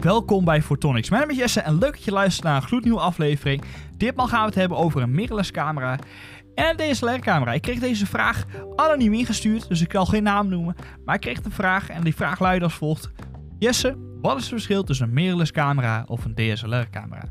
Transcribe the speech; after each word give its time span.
Welkom 0.00 0.44
bij 0.44 0.62
Photonics. 0.62 1.10
Mijn 1.10 1.22
naam 1.22 1.30
is 1.30 1.36
Jesse 1.36 1.60
en 1.60 1.78
leuk 1.78 1.92
dat 1.92 2.04
je 2.04 2.10
luistert 2.10 2.44
naar 2.44 2.56
een 2.56 2.68
gloednieuwe 2.68 3.00
aflevering. 3.00 3.62
Ditmaal 3.96 4.26
gaan 4.26 4.40
we 4.40 4.46
het 4.46 4.54
hebben 4.54 4.78
over 4.78 5.02
een 5.02 5.10
mirrorless 5.10 5.50
camera 5.50 5.98
en 6.54 6.80
een 6.80 6.92
DSLR 6.92 7.18
camera. 7.18 7.52
Ik 7.52 7.62
kreeg 7.62 7.78
deze 7.78 8.06
vraag 8.06 8.44
anoniem 8.76 9.12
ingestuurd, 9.12 9.68
dus 9.68 9.80
ik 9.80 9.92
zal 9.92 10.06
geen 10.06 10.22
naam 10.22 10.48
noemen. 10.48 10.76
Maar 11.04 11.14
ik 11.14 11.20
kreeg 11.20 11.40
de 11.40 11.50
vraag 11.50 11.88
en 11.88 12.04
die 12.04 12.14
vraag 12.14 12.40
luidde 12.40 12.64
als 12.64 12.74
volgt. 12.74 13.10
Jesse, 13.58 13.96
wat 14.20 14.36
is 14.36 14.42
het 14.42 14.52
verschil 14.52 14.82
tussen 14.82 15.06
een 15.06 15.14
mirrorless 15.14 15.50
camera 15.50 16.04
of 16.06 16.24
een 16.24 16.34
DSLR 16.34 16.90
camera? 16.90 17.22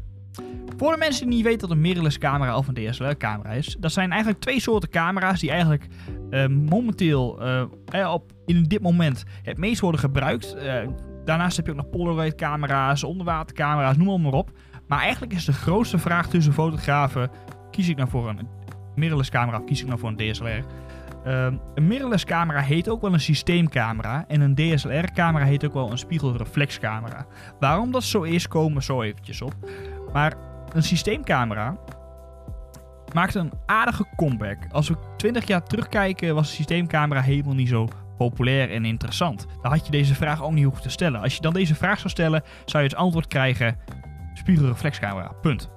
Voor 0.77 0.91
de 0.91 0.97
mensen 0.97 1.25
die 1.25 1.35
niet 1.35 1.45
weten 1.45 1.67
wat 1.67 1.77
een 1.77 1.81
mirrorless 1.81 2.17
camera 2.17 2.57
of 2.57 2.67
een 2.67 2.73
DSLR 2.73 3.17
camera 3.17 3.49
is, 3.49 3.77
dat 3.79 3.91
zijn 3.91 4.09
eigenlijk 4.11 4.41
twee 4.41 4.59
soorten 4.59 4.89
camera's 4.89 5.39
die 5.39 5.49
eigenlijk 5.49 5.87
uh, 6.29 6.47
momenteel 6.47 7.39
uh, 7.93 8.13
op, 8.13 8.31
in 8.45 8.63
dit 8.63 8.81
moment 8.81 9.23
het 9.43 9.57
meest 9.57 9.81
worden 9.81 9.99
gebruikt. 9.99 10.55
Daarnaast 11.29 11.57
heb 11.57 11.65
je 11.65 11.71
ook 11.71 11.77
nog 11.77 11.89
Polaroid 11.89 12.35
camera's, 12.35 13.03
onderwatercamera's, 13.03 13.97
noem 13.97 14.21
maar 14.21 14.33
op. 14.33 14.51
Maar 14.87 14.99
eigenlijk 14.99 15.33
is 15.33 15.45
de 15.45 15.53
grootste 15.53 15.97
vraag 15.97 16.27
tussen 16.27 16.53
fotografen, 16.53 17.29
kies 17.71 17.89
ik 17.89 17.97
nou 17.97 18.09
voor 18.09 18.29
een 18.29 18.47
mirrorless 18.95 19.29
camera 19.29 19.57
of 19.57 19.63
kies 19.63 19.81
ik 19.81 19.87
nou 19.87 19.99
voor 19.99 20.09
een 20.09 20.31
DSLR? 20.31 20.65
een 21.23 21.87
mirrorless 21.87 22.25
camera 22.25 22.59
heet 22.59 22.89
ook 22.89 23.01
wel 23.01 23.13
een 23.13 23.19
systeemcamera 23.19 24.25
en 24.27 24.41
een 24.41 24.55
DSLR 24.55 25.11
camera 25.13 25.45
heet 25.45 25.65
ook 25.65 25.73
wel 25.73 25.91
een 25.91 25.97
spiegelreflexcamera. 25.97 27.25
Waarom 27.59 27.91
dat 27.91 28.03
zo 28.03 28.21
is, 28.21 28.47
komen 28.47 28.77
we 28.77 28.83
zo 28.83 29.01
eventjes 29.01 29.41
op. 29.41 29.53
Maar 30.13 30.33
een 30.73 30.83
systeemcamera 30.83 31.77
maakt 33.13 33.35
een 33.35 33.51
aardige 33.65 34.05
comeback. 34.15 34.57
Als 34.71 34.89
we 34.89 34.95
20 35.17 35.47
jaar 35.47 35.63
terugkijken, 35.63 36.35
was 36.35 36.47
de 36.47 36.55
systeemcamera 36.55 37.21
helemaal 37.21 37.55
niet 37.55 37.69
zo 37.69 37.87
populair 38.19 38.71
en 38.71 38.85
interessant. 38.85 39.47
Dan 39.61 39.71
had 39.71 39.85
je 39.85 39.91
deze 39.91 40.15
vraag 40.15 40.43
ook 40.43 40.51
niet 40.51 40.63
hoeven 40.63 40.81
te 40.81 40.89
stellen. 40.89 41.21
Als 41.21 41.35
je 41.35 41.41
dan 41.41 41.53
deze 41.53 41.75
vraag 41.75 41.97
zou 41.97 42.09
stellen, 42.09 42.43
zou 42.65 42.83
je 42.83 42.89
het 42.89 42.97
antwoord 42.97 43.27
krijgen: 43.27 43.77
spiegelreflexcamera. 44.33 45.31
Punt. 45.41 45.69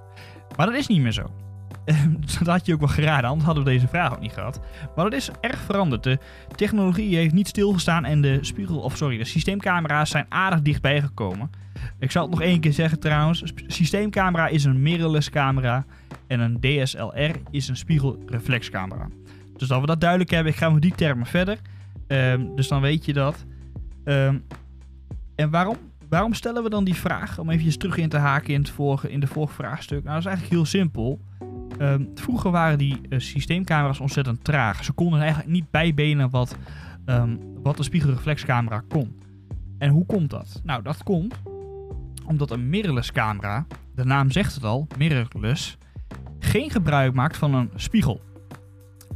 Maar 0.56 0.66
dat 0.66 0.74
is 0.74 0.86
niet 0.86 1.00
meer 1.00 1.12
zo. 1.12 1.30
dat 2.38 2.46
had 2.46 2.66
je 2.66 2.74
ook 2.74 2.78
wel 2.78 2.88
geraden, 2.88 3.28
anders 3.28 3.46
hadden 3.46 3.64
we 3.64 3.70
deze 3.70 3.88
vraag 3.88 4.12
ook 4.12 4.20
niet 4.20 4.32
gehad. 4.32 4.60
Maar 4.96 5.04
dat 5.04 5.14
is 5.14 5.30
erg 5.40 5.58
veranderd. 5.58 6.02
De 6.02 6.18
technologie 6.54 7.16
heeft 7.16 7.34
niet 7.34 7.48
stilgestaan 7.48 8.04
en 8.04 8.20
de 8.20 8.38
spiegel, 8.40 8.78
of 8.78 8.96
sorry, 8.96 9.18
de 9.18 9.24
systeemcamera's 9.24 10.10
zijn 10.10 10.26
aardig 10.28 10.62
dichtbij 10.62 11.00
gekomen. 11.00 11.50
Ik 11.98 12.10
zal 12.10 12.22
het 12.22 12.30
nog 12.30 12.42
één 12.42 12.60
keer 12.60 12.72
zeggen 12.72 13.00
trouwens. 13.00 13.42
Systeemcamera 13.66 14.48
is 14.48 14.64
een 14.64 14.82
mirrorless 14.82 15.30
camera 15.30 15.84
en 16.26 16.40
een 16.40 16.60
DSLR 16.60 17.34
is 17.50 17.68
een 17.68 17.76
spiegelreflexcamera. 17.76 19.08
Dus 19.56 19.68
dat 19.68 19.80
we 19.80 19.86
dat 19.86 20.00
duidelijk 20.00 20.30
hebben, 20.30 20.52
ik 20.52 20.58
ga 20.58 20.70
met 20.70 20.82
die 20.82 20.94
termen 20.94 21.26
verder. 21.26 21.58
Um, 22.12 22.56
dus 22.56 22.68
dan 22.68 22.80
weet 22.80 23.04
je 23.04 23.12
dat. 23.12 23.44
Um, 24.04 24.44
en 25.34 25.50
waarom, 25.50 25.76
waarom 26.08 26.34
stellen 26.34 26.62
we 26.62 26.70
dan 26.70 26.84
die 26.84 26.94
vraag? 26.94 27.38
Om 27.38 27.50
even 27.50 27.78
terug 27.78 27.96
in 27.96 28.08
te 28.08 28.16
haken 28.16 28.54
in, 28.54 28.60
het 28.60 28.70
vorige, 28.70 29.10
in 29.10 29.20
de 29.20 29.26
vorige 29.26 29.54
vraagstuk. 29.54 30.04
Nou, 30.04 30.14
dat 30.14 30.18
is 30.18 30.26
eigenlijk 30.26 30.54
heel 30.54 30.64
simpel. 30.64 31.20
Um, 31.78 32.10
vroeger 32.14 32.50
waren 32.50 32.78
die 32.78 33.00
uh, 33.08 33.18
systeemcamera's 33.18 34.00
ontzettend 34.00 34.44
traag. 34.44 34.84
Ze 34.84 34.92
konden 34.92 35.20
eigenlijk 35.20 35.50
niet 35.50 35.70
bijbenen 35.70 36.30
wat, 36.30 36.56
wat 37.62 37.78
een 37.78 37.84
spiegelreflexcamera 37.84 38.82
kon. 38.88 39.20
En 39.78 39.90
hoe 39.90 40.06
komt 40.06 40.30
dat? 40.30 40.60
Nou, 40.64 40.82
dat 40.82 41.02
komt 41.02 41.34
omdat 42.26 42.50
een 42.50 42.68
mirrorless 42.68 43.12
camera, 43.12 43.66
de 43.94 44.04
naam 44.04 44.30
zegt 44.30 44.54
het 44.54 44.64
al, 44.64 44.86
mirrorless, 44.98 45.78
geen 46.38 46.70
gebruik 46.70 47.14
maakt 47.14 47.36
van 47.36 47.54
een 47.54 47.70
spiegel. 47.74 48.20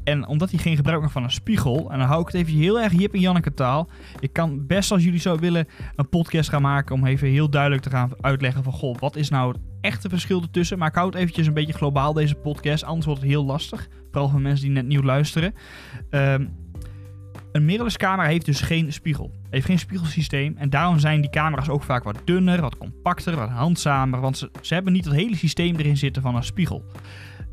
En 0.06 0.26
omdat 0.26 0.50
hij 0.50 0.58
geen 0.58 0.76
gebruik 0.76 1.00
maakt 1.00 1.12
van 1.12 1.22
een 1.22 1.30
spiegel, 1.30 1.90
en 1.90 1.98
dan 1.98 2.06
hou 2.06 2.20
ik 2.20 2.26
het 2.26 2.34
even 2.34 2.52
heel 2.52 2.80
erg 2.80 2.92
Jip 2.92 3.14
en 3.14 3.20
Janneke 3.20 3.54
taal. 3.54 3.88
Ik 4.20 4.32
kan 4.32 4.66
best 4.66 4.92
als 4.92 5.04
jullie 5.04 5.20
zo 5.20 5.38
willen 5.38 5.66
een 5.96 6.08
podcast 6.08 6.48
gaan 6.48 6.62
maken 6.62 6.94
om 6.94 7.06
even 7.06 7.28
heel 7.28 7.50
duidelijk 7.50 7.82
te 7.82 7.90
gaan 7.90 8.10
uitleggen 8.20 8.62
van 8.62 8.72
goh, 8.72 8.96
wat 8.98 9.16
is 9.16 9.28
nou 9.28 9.52
het 9.52 9.60
echte 9.80 10.08
verschil 10.08 10.42
ertussen. 10.42 10.78
Maar 10.78 10.88
ik 10.88 10.94
hou 10.94 11.06
het 11.06 11.16
eventjes 11.16 11.46
een 11.46 11.54
beetje 11.54 11.72
globaal 11.72 12.12
deze 12.12 12.34
podcast, 12.34 12.84
anders 12.84 13.06
wordt 13.06 13.20
het 13.20 13.30
heel 13.30 13.44
lastig. 13.44 13.88
Vooral 14.10 14.28
voor 14.28 14.40
mensen 14.40 14.64
die 14.64 14.74
net 14.74 14.86
nieuw 14.86 15.02
luisteren. 15.02 15.54
Um, 16.10 16.54
een 17.52 17.64
mirrorless 17.64 17.96
camera 17.96 18.28
heeft 18.28 18.46
dus 18.46 18.60
geen 18.60 18.92
spiegel. 18.92 19.30
Heeft 19.50 19.66
geen 19.66 19.78
spiegelsysteem. 19.78 20.56
En 20.56 20.70
daarom 20.70 20.98
zijn 20.98 21.20
die 21.20 21.30
camera's 21.30 21.68
ook 21.68 21.82
vaak 21.82 22.04
wat 22.04 22.20
dunner, 22.24 22.60
wat 22.60 22.78
compacter, 22.78 23.36
wat 23.36 23.48
handzamer. 23.48 24.20
Want 24.20 24.38
ze, 24.38 24.50
ze 24.60 24.74
hebben 24.74 24.92
niet 24.92 25.04
het 25.04 25.14
hele 25.14 25.36
systeem 25.36 25.76
erin 25.76 25.96
zitten 25.96 26.22
van 26.22 26.36
een 26.36 26.44
spiegel. 26.44 26.84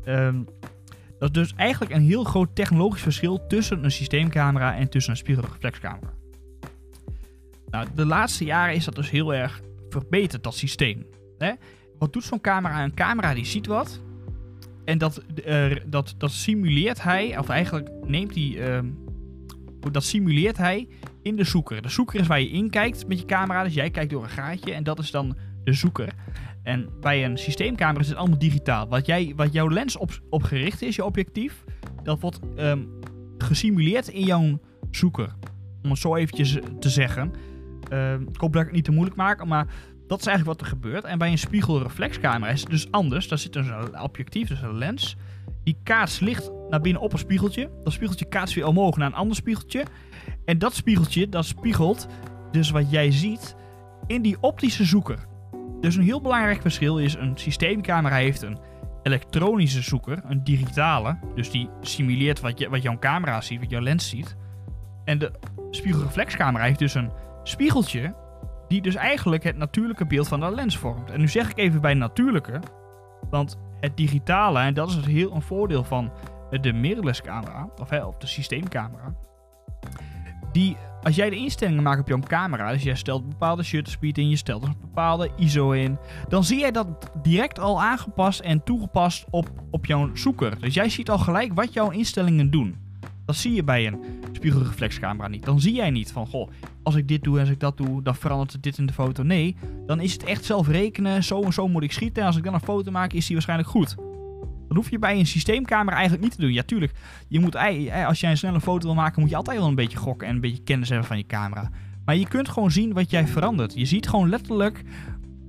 Um, 0.06 0.46
dat 1.18 1.36
is 1.36 1.42
dus 1.42 1.52
eigenlijk 1.56 1.92
een 1.92 2.02
heel 2.02 2.24
groot 2.24 2.54
technologisch 2.54 3.02
verschil 3.02 3.46
tussen 3.46 3.84
een 3.84 3.90
systeemcamera 3.90 4.76
en 4.76 4.88
tussen 4.88 5.12
een 5.12 5.18
spiegelreflexcamera. 5.18 6.12
Nou, 7.70 7.86
de 7.94 8.06
laatste 8.06 8.44
jaren 8.44 8.74
is 8.74 8.84
dat 8.84 8.94
dus 8.94 9.10
heel 9.10 9.34
erg 9.34 9.60
verbeterd, 9.88 10.42
dat 10.42 10.54
systeem. 10.54 11.06
Hè? 11.38 11.52
Wat 11.98 12.12
doet 12.12 12.24
zo'n 12.24 12.40
camera? 12.40 12.84
Een 12.84 12.94
camera 12.94 13.34
die 13.34 13.44
ziet 13.44 13.66
wat. 13.66 14.00
En 14.84 14.98
dat, 14.98 15.22
uh, 15.46 15.76
dat, 15.86 16.14
dat 16.18 16.30
simuleert 16.30 17.02
hij, 17.02 17.38
of 17.38 17.48
eigenlijk 17.48 17.90
neemt 18.06 18.34
hij 18.34 18.44
uh, 18.44 18.78
dat 19.92 20.04
simuleert 20.04 20.56
hij 20.56 20.88
in 21.22 21.36
de 21.36 21.44
zoeker. 21.44 21.82
De 21.82 21.88
zoeker 21.88 22.20
is 22.20 22.26
waar 22.26 22.40
je 22.40 22.50
in 22.50 22.70
kijkt 22.70 23.06
met 23.06 23.18
je 23.18 23.24
camera. 23.24 23.64
Dus 23.64 23.74
jij 23.74 23.90
kijkt 23.90 24.10
door 24.10 24.22
een 24.22 24.28
gaatje 24.28 24.72
en 24.72 24.84
dat 24.84 24.98
is 24.98 25.10
dan 25.10 25.36
de 25.64 25.72
zoeker. 25.72 26.12
En 26.64 26.88
bij 27.00 27.24
een 27.24 27.38
systeemcamera 27.38 28.00
is 28.00 28.08
het 28.08 28.16
allemaal 28.16 28.38
digitaal. 28.38 28.88
Wat, 28.88 29.06
jij, 29.06 29.32
wat 29.36 29.52
jouw 29.52 29.68
lens 29.68 29.96
op, 29.96 30.20
op 30.30 30.42
gericht 30.42 30.82
is, 30.82 30.96
je 30.96 31.04
objectief, 31.04 31.64
dat 32.02 32.20
wordt 32.20 32.40
um, 32.56 32.88
gesimuleerd 33.38 34.08
in 34.08 34.24
jouw 34.24 34.60
zoeker. 34.90 35.34
Om 35.82 35.90
het 35.90 35.98
zo 35.98 36.16
eventjes 36.16 36.58
te 36.78 36.88
zeggen. 36.88 37.32
Uh, 37.92 38.12
ik 38.12 38.40
hoop 38.40 38.52
dat 38.52 38.60
ik 38.60 38.66
het 38.66 38.76
niet 38.76 38.84
te 38.84 38.92
moeilijk 38.92 39.16
maak, 39.16 39.44
maar 39.44 39.66
dat 40.06 40.20
is 40.20 40.26
eigenlijk 40.26 40.58
wat 40.58 40.68
er 40.68 40.76
gebeurt. 40.76 41.04
En 41.04 41.18
bij 41.18 41.30
een 41.30 41.38
spiegelreflexcamera 41.38 42.52
is 42.52 42.60
het 42.60 42.70
dus 42.70 42.90
anders. 42.90 43.28
Daar 43.28 43.38
zit 43.38 43.52
dus 43.52 43.66
een 43.66 44.00
objectief, 44.00 44.48
dus 44.48 44.62
een 44.62 44.78
lens. 44.78 45.16
Die 45.62 45.76
kaats 45.82 46.20
licht 46.20 46.50
naar 46.68 46.80
binnen 46.80 47.02
op 47.02 47.12
een 47.12 47.18
spiegeltje. 47.18 47.70
Dat 47.82 47.92
spiegeltje 47.92 48.28
kaatst 48.28 48.54
weer 48.54 48.66
omhoog 48.66 48.96
naar 48.96 49.06
een 49.06 49.14
ander 49.14 49.36
spiegeltje. 49.36 49.84
En 50.44 50.58
dat 50.58 50.74
spiegeltje, 50.74 51.28
dat 51.28 51.44
spiegelt 51.44 52.06
dus 52.50 52.70
wat 52.70 52.90
jij 52.90 53.10
ziet 53.10 53.56
in 54.06 54.22
die 54.22 54.36
optische 54.40 54.84
zoeker. 54.84 55.32
Dus 55.84 55.96
een 55.96 56.02
heel 56.02 56.20
belangrijk 56.20 56.60
verschil 56.60 56.98
is, 56.98 57.14
een 57.14 57.36
systeemcamera 57.36 58.16
heeft 58.16 58.42
een 58.42 58.58
elektronische 59.02 59.82
zoeker, 59.82 60.20
een 60.24 60.44
digitale. 60.44 61.18
Dus 61.34 61.50
die 61.50 61.68
simuleert 61.80 62.40
wat, 62.40 62.58
je, 62.58 62.68
wat 62.68 62.82
jouw 62.82 62.98
camera 62.98 63.40
ziet, 63.40 63.60
wat 63.60 63.70
jouw 63.70 63.80
lens 63.80 64.08
ziet. 64.08 64.36
En 65.04 65.18
de 65.18 65.32
spiegelreflexcamera 65.70 66.64
heeft 66.64 66.78
dus 66.78 66.94
een 66.94 67.12
spiegeltje 67.42 68.14
die 68.68 68.82
dus 68.82 68.94
eigenlijk 68.94 69.42
het 69.42 69.56
natuurlijke 69.56 70.06
beeld 70.06 70.28
van 70.28 70.40
de 70.40 70.50
lens 70.50 70.78
vormt. 70.78 71.10
En 71.10 71.20
nu 71.20 71.28
zeg 71.28 71.50
ik 71.50 71.58
even 71.58 71.80
bij 71.80 71.94
natuurlijke, 71.94 72.60
want 73.30 73.58
het 73.80 73.96
digitale, 73.96 74.58
en 74.58 74.74
dat 74.74 74.88
is 74.88 74.94
het 74.94 75.06
heel 75.06 75.34
een 75.34 75.42
voordeel 75.42 75.84
van 75.84 76.12
de 76.50 76.72
mirrorless 76.72 77.22
camera, 77.22 77.68
of, 77.80 77.90
hè, 77.90 78.04
of 78.04 78.16
de 78.16 78.26
systeemcamera. 78.26 79.14
Die, 80.52 80.76
als 81.04 81.14
jij 81.14 81.30
de 81.30 81.36
instellingen 81.36 81.82
maakt 81.82 82.00
op 82.00 82.08
jouw 82.08 82.20
camera, 82.20 82.72
dus 82.72 82.82
jij 82.82 82.94
stelt 82.94 83.22
een 83.22 83.28
bepaalde 83.28 83.62
shutter 83.62 83.92
speed 83.92 84.18
in, 84.18 84.28
je 84.28 84.36
stelt 84.36 84.62
een 84.62 84.76
bepaalde 84.80 85.30
ISO 85.36 85.70
in, 85.70 85.98
dan 86.28 86.44
zie 86.44 86.58
jij 86.58 86.70
dat 86.70 86.86
direct 87.22 87.58
al 87.58 87.82
aangepast 87.82 88.40
en 88.40 88.64
toegepast 88.64 89.26
op, 89.30 89.50
op 89.70 89.86
jouw 89.86 90.10
zoeker. 90.14 90.60
Dus 90.60 90.74
jij 90.74 90.88
ziet 90.88 91.10
al 91.10 91.18
gelijk 91.18 91.54
wat 91.54 91.72
jouw 91.72 91.90
instellingen 91.90 92.50
doen. 92.50 92.76
Dat 93.24 93.36
zie 93.36 93.54
je 93.54 93.64
bij 93.64 93.86
een 93.86 93.98
spiegelreflexcamera 94.32 95.28
niet. 95.28 95.44
Dan 95.44 95.60
zie 95.60 95.74
jij 95.74 95.90
niet 95.90 96.12
van, 96.12 96.26
goh, 96.26 96.50
als 96.82 96.94
ik 96.94 97.08
dit 97.08 97.22
doe 97.22 97.34
en 97.34 97.40
als 97.40 97.50
ik 97.50 97.60
dat 97.60 97.76
doe, 97.76 98.02
dan 98.02 98.14
verandert 98.14 98.52
het 98.52 98.62
dit 98.62 98.78
in 98.78 98.86
de 98.86 98.92
foto. 98.92 99.22
Nee, 99.22 99.56
dan 99.86 100.00
is 100.00 100.12
het 100.12 100.24
echt 100.24 100.44
zelf 100.44 100.68
rekenen. 100.68 101.24
Zo 101.24 101.42
en 101.42 101.52
zo 101.52 101.68
moet 101.68 101.82
ik 101.82 101.92
schieten. 101.92 102.22
En 102.22 102.28
als 102.28 102.36
ik 102.36 102.44
dan 102.44 102.54
een 102.54 102.60
foto 102.60 102.90
maak, 102.90 103.12
is 103.12 103.24
die 103.24 103.34
waarschijnlijk 103.34 103.68
goed. 103.68 103.96
Dat 104.74 104.82
hoef 104.82 104.92
je 104.92 104.98
bij 104.98 105.18
een 105.18 105.26
systeemcamera 105.26 105.96
eigenlijk 105.96 106.24
niet 106.24 106.34
te 106.34 106.40
doen. 106.40 106.52
Ja, 106.52 106.62
tuurlijk. 106.62 106.92
Je 107.28 107.40
moet, 107.40 107.56
als 108.06 108.20
jij 108.20 108.30
een 108.30 108.36
snelle 108.36 108.60
foto 108.60 108.86
wil 108.86 108.94
maken, 108.94 109.20
moet 109.20 109.30
je 109.30 109.36
altijd 109.36 109.58
wel 109.58 109.68
een 109.68 109.74
beetje 109.74 109.98
gokken 109.98 110.28
en 110.28 110.34
een 110.34 110.40
beetje 110.40 110.62
kennis 110.62 110.88
hebben 110.88 111.06
van 111.06 111.16
je 111.16 111.26
camera. 111.26 111.70
Maar 112.04 112.16
je 112.16 112.28
kunt 112.28 112.48
gewoon 112.48 112.70
zien 112.70 112.92
wat 112.92 113.10
jij 113.10 113.26
verandert. 113.26 113.74
Je 113.74 113.84
ziet 113.84 114.08
gewoon 114.08 114.28
letterlijk 114.28 114.82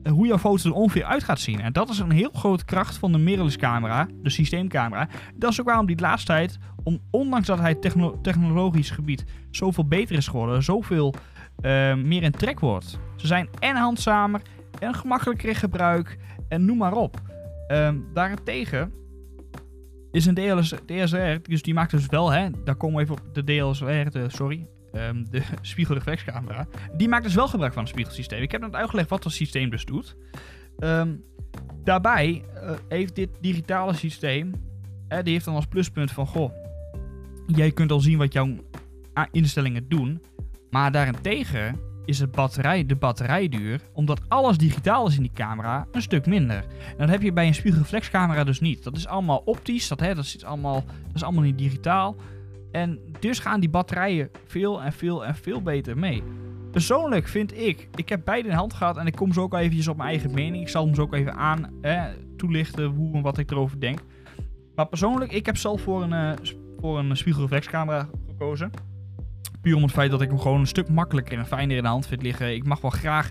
hoe 0.09 0.27
jouw 0.27 0.37
foto 0.37 0.69
er 0.69 0.75
ongeveer 0.75 1.03
uit 1.03 1.23
gaat 1.23 1.39
zien. 1.39 1.61
En 1.61 1.73
dat 1.73 1.89
is 1.89 1.99
een 1.99 2.11
heel 2.11 2.29
grote 2.33 2.65
kracht 2.65 2.97
van 2.97 3.11
de 3.11 3.17
mirrorless 3.17 3.57
camera, 3.57 4.07
de 4.21 4.29
systeemcamera. 4.29 5.07
Dat 5.35 5.51
is 5.51 5.59
ook 5.59 5.65
waarom 5.65 5.85
die 5.85 5.99
laatste 5.99 6.31
tijd, 6.31 6.57
om, 6.83 6.99
ondanks 7.11 7.47
dat 7.47 7.59
hij 7.59 7.75
techno 7.75 8.21
technologisch 8.21 8.89
gebied 8.89 9.25
zoveel 9.51 9.87
beter 9.87 10.15
is 10.15 10.27
geworden, 10.27 10.63
zoveel 10.63 11.13
uh, 11.61 11.95
meer 11.95 12.23
in 12.23 12.31
trek 12.31 12.59
wordt. 12.59 12.99
Ze 13.15 13.27
zijn 13.27 13.49
en 13.59 13.75
handzamer 13.75 14.41
en 14.79 14.93
gemakkelijker 14.93 15.49
in 15.49 15.55
gebruik 15.55 16.17
en 16.47 16.65
noem 16.65 16.77
maar 16.77 16.93
op. 16.93 17.21
Um, 17.67 18.05
daarentegen 18.13 18.91
is 20.15 20.25
een 20.25 20.33
DLS, 20.33 20.73
DSLR, 20.85 21.41
dus 21.41 21.61
die 21.61 21.73
maakt 21.73 21.91
dus 21.91 22.05
wel, 22.05 22.31
hè, 22.31 22.49
daar 22.63 22.75
komen 22.75 22.95
we 22.95 23.01
even 23.01 23.15
op 23.15 23.33
de 23.33 23.43
DSLR, 23.43 24.31
sorry, 24.31 24.67
um, 24.93 25.29
de 25.29 25.41
spiegelreflexcamera. 25.61 26.67
Die 26.97 27.07
maakt 27.07 27.23
dus 27.23 27.35
wel 27.35 27.47
gebruik 27.47 27.73
van 27.73 27.81
het 27.81 27.91
spiegelsysteem. 27.91 28.41
Ik 28.41 28.51
heb 28.51 28.61
net 28.61 28.75
uitgelegd 28.75 29.09
wat 29.09 29.23
dat 29.23 29.31
systeem 29.31 29.69
dus 29.69 29.85
doet. 29.85 30.15
Um, 30.79 31.23
daarbij 31.83 32.43
uh, 32.55 32.71
heeft 32.87 33.15
dit 33.15 33.29
digitale 33.41 33.93
systeem, 33.93 34.53
uh, 35.09 35.19
die 35.23 35.33
heeft 35.33 35.45
dan 35.45 35.55
als 35.55 35.65
pluspunt 35.65 36.11
van, 36.11 36.27
goh, 36.27 36.51
jij 37.47 37.71
kunt 37.71 37.91
al 37.91 37.99
zien 37.99 38.17
wat 38.17 38.33
jouw 38.33 38.55
instellingen 39.31 39.87
doen. 39.87 40.21
Maar 40.69 40.91
daarentegen 40.91 41.79
is 42.05 42.19
het 42.19 42.31
batterij, 42.31 42.85
de 42.85 42.95
batterijduur, 42.95 43.81
omdat 43.93 44.21
alles 44.27 44.57
digitaal 44.57 45.07
is 45.07 45.15
in 45.15 45.21
die 45.21 45.31
camera, 45.33 45.87
een 45.91 46.01
stuk 46.01 46.25
minder. 46.25 46.57
En 46.57 46.97
dat 46.97 47.09
heb 47.09 47.21
je 47.21 47.33
bij 47.33 47.47
een 47.47 47.55
spiegelreflexcamera 47.55 48.43
dus 48.43 48.59
niet. 48.59 48.83
Dat 48.83 48.97
is 48.97 49.07
allemaal 49.07 49.41
optisch, 49.45 49.87
dat, 49.87 49.99
hè, 49.99 50.15
dat, 50.15 50.23
is 50.23 50.43
allemaal, 50.43 50.83
dat 50.85 51.15
is 51.15 51.23
allemaal 51.23 51.43
niet 51.43 51.57
digitaal. 51.57 52.15
En 52.71 52.99
dus 53.19 53.39
gaan 53.39 53.59
die 53.59 53.69
batterijen 53.69 54.29
veel 54.45 54.83
en 54.83 54.93
veel 54.93 55.25
en 55.25 55.35
veel 55.35 55.61
beter 55.61 55.97
mee. 55.97 56.23
Persoonlijk 56.71 57.27
vind 57.27 57.57
ik, 57.57 57.87
ik 57.95 58.09
heb 58.09 58.21
beide 58.25 58.49
in 58.49 58.55
hand 58.55 58.73
gehad 58.73 58.97
en 58.97 59.07
ik 59.07 59.15
kom 59.15 59.33
zo 59.33 59.41
ook 59.41 59.53
eventjes 59.53 59.87
op 59.87 59.97
mijn 59.97 60.09
eigen 60.09 60.33
mening. 60.33 60.63
Ik 60.63 60.69
zal 60.69 60.85
hem 60.85 60.95
zo 60.95 61.01
ook 61.01 61.13
even 61.13 61.33
aan 61.33 61.69
hè, 61.81 62.13
toelichten 62.37 62.85
hoe 62.85 63.15
en 63.15 63.21
wat 63.21 63.37
ik 63.37 63.51
erover 63.51 63.79
denk. 63.79 63.99
Maar 64.75 64.87
persoonlijk, 64.87 65.31
ik 65.31 65.45
heb 65.45 65.57
zelf 65.57 65.81
voor 65.81 66.03
een, 66.03 66.11
uh, 66.11 66.31
voor 66.79 66.99
een 66.99 67.17
spiegelreflexcamera 67.17 68.09
gekozen. 68.27 68.71
Puur 69.65 69.75
om 69.75 69.83
het 69.83 69.91
feit 69.91 70.11
dat 70.11 70.21
ik 70.21 70.29
hem 70.29 70.39
gewoon 70.39 70.59
een 70.59 70.67
stuk 70.67 70.89
makkelijker 70.89 71.37
en 71.37 71.45
fijner 71.45 71.77
in 71.77 71.83
de 71.83 71.89
hand 71.89 72.07
vind 72.07 72.21
liggen. 72.21 72.53
Ik 72.53 72.65
mag 72.65 72.81
wel 72.81 72.91
graag, 72.91 73.29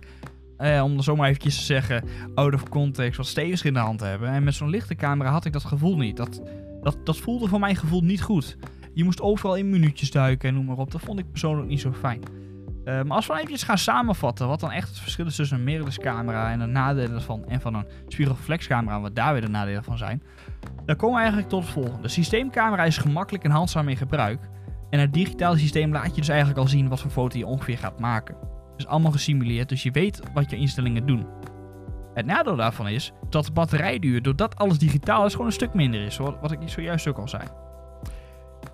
eh, 0.57 0.83
om 0.83 0.97
er 0.97 1.03
zomaar 1.03 1.29
eventjes 1.29 1.57
te 1.57 1.63
zeggen, 1.63 2.05
out 2.35 2.55
of 2.55 2.69
context, 2.69 3.17
wat 3.17 3.27
stevigs 3.27 3.63
in 3.63 3.73
de 3.73 3.79
hand 3.79 4.01
hebben. 4.01 4.29
En 4.29 4.45
met 4.45 4.55
zo'n 4.55 4.69
lichte 4.69 4.95
camera 4.95 5.31
had 5.31 5.45
ik 5.45 5.53
dat 5.53 5.65
gevoel 5.65 5.97
niet. 5.97 6.17
Dat, 6.17 6.43
dat, 6.83 6.97
dat 7.05 7.17
voelde 7.17 7.49
voor 7.49 7.59
mijn 7.59 7.77
gevoel 7.77 8.01
niet 8.01 8.23
goed. 8.23 8.57
Je 8.95 9.05
moest 9.05 9.21
overal 9.21 9.57
in 9.57 9.71
minuutjes 9.71 10.11
duiken 10.11 10.49
en 10.49 10.55
noem 10.55 10.65
maar 10.65 10.77
op. 10.77 10.91
Dat 10.91 11.01
vond 11.01 11.19
ik 11.19 11.31
persoonlijk 11.31 11.69
niet 11.69 11.81
zo 11.81 11.93
fijn. 11.93 12.21
Uh, 12.85 13.03
maar 13.03 13.17
als 13.17 13.27
we 13.27 13.41
even 13.41 13.59
gaan 13.59 13.79
samenvatten 13.79 14.49
wat 14.49 14.61
dan 14.61 14.71
echt 14.71 14.89
het 14.89 14.99
verschil 14.99 15.27
is 15.27 15.37
tussen 15.37 15.59
een 15.59 15.65
mirrorless 15.65 15.99
camera 15.99 16.51
en 16.51 16.59
de 16.59 16.67
nadelen 16.67 17.23
van 17.23 17.45
en 17.49 17.61
van 17.61 17.75
een 17.75 17.87
spiegelreflexcamera, 18.09 19.01
wat 19.01 19.15
daar 19.15 19.33
weer 19.33 19.43
de 19.43 19.49
nadelen 19.49 19.85
van 19.85 19.99
zijn, 19.99 20.23
dan 20.87 20.97
komen 20.97 21.15
we 21.15 21.21
eigenlijk 21.21 21.49
tot 21.51 21.63
het 21.63 21.73
volgende. 21.73 22.03
De 22.03 22.09
systeemcamera 22.09 22.85
is 22.85 22.97
gemakkelijk 22.97 23.45
en 23.45 23.51
handzaam 23.51 23.89
in 23.89 23.97
gebruik. 23.97 24.41
En 24.95 25.01
het 25.01 25.13
digitale 25.13 25.59
systeem 25.59 25.93
laat 25.93 26.15
je 26.15 26.21
dus 26.21 26.29
eigenlijk 26.29 26.59
al 26.59 26.69
zien 26.69 26.89
wat 26.89 27.01
voor 27.01 27.11
foto 27.11 27.39
je 27.39 27.47
ongeveer 27.47 27.79
gaat 27.79 27.99
maken. 27.99 28.35
Het 28.41 28.77
is 28.77 28.87
allemaal 28.87 29.13
gesimuleerd, 29.13 29.69
dus 29.69 29.83
je 29.83 29.91
weet 29.91 30.23
wat 30.35 30.51
je 30.51 30.57
instellingen 30.57 31.07
doen. 31.07 31.27
Het 32.15 32.27
nadeel 32.27 32.57
daarvan 32.57 32.89
is 32.89 33.13
dat 33.31 33.45
de 33.45 33.53
batterijduur, 33.53 34.23
doordat 34.23 34.57
alles 34.57 34.79
digitaal 34.79 35.27
is, 35.27 35.33
gewoon 35.33 35.47
een 35.47 35.53
stuk 35.53 35.75
minder 35.75 36.05
is. 36.05 36.17
Wat 36.17 36.53
ik 36.53 36.59
zojuist 36.65 37.09
ook 37.09 37.19
al 37.19 37.29
zei. 37.29 37.43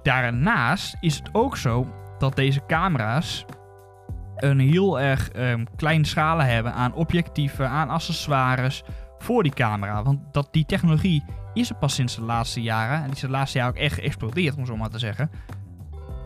Daarnaast 0.02 0.96
is 1.00 1.16
het 1.16 1.28
ook 1.32 1.56
zo 1.56 1.86
dat 2.18 2.36
deze 2.36 2.60
camera's 2.66 3.44
een 4.36 4.58
heel 4.58 5.00
erg 5.00 5.30
um, 5.36 5.66
klein 5.76 6.04
schalen 6.04 6.46
hebben 6.46 6.72
aan 6.72 6.94
objectieven, 6.94 7.68
aan 7.68 7.88
accessoires 7.88 8.82
voor 9.18 9.42
die 9.42 9.52
camera. 9.52 10.02
Want 10.02 10.20
dat, 10.32 10.48
die 10.50 10.66
technologie 10.66 11.24
is 11.54 11.70
er 11.70 11.76
pas 11.76 11.94
sinds 11.94 12.14
de 12.14 12.22
laatste 12.22 12.62
jaren. 12.62 12.96
En 12.96 13.04
die 13.04 13.14
is 13.14 13.20
de 13.20 13.28
laatste 13.28 13.58
jaren 13.58 13.74
ook 13.74 13.80
echt 13.80 13.94
geëxplodeerd, 13.94 14.56
om 14.56 14.66
zo 14.66 14.76
maar 14.76 14.90
te 14.90 14.98
zeggen. 14.98 15.30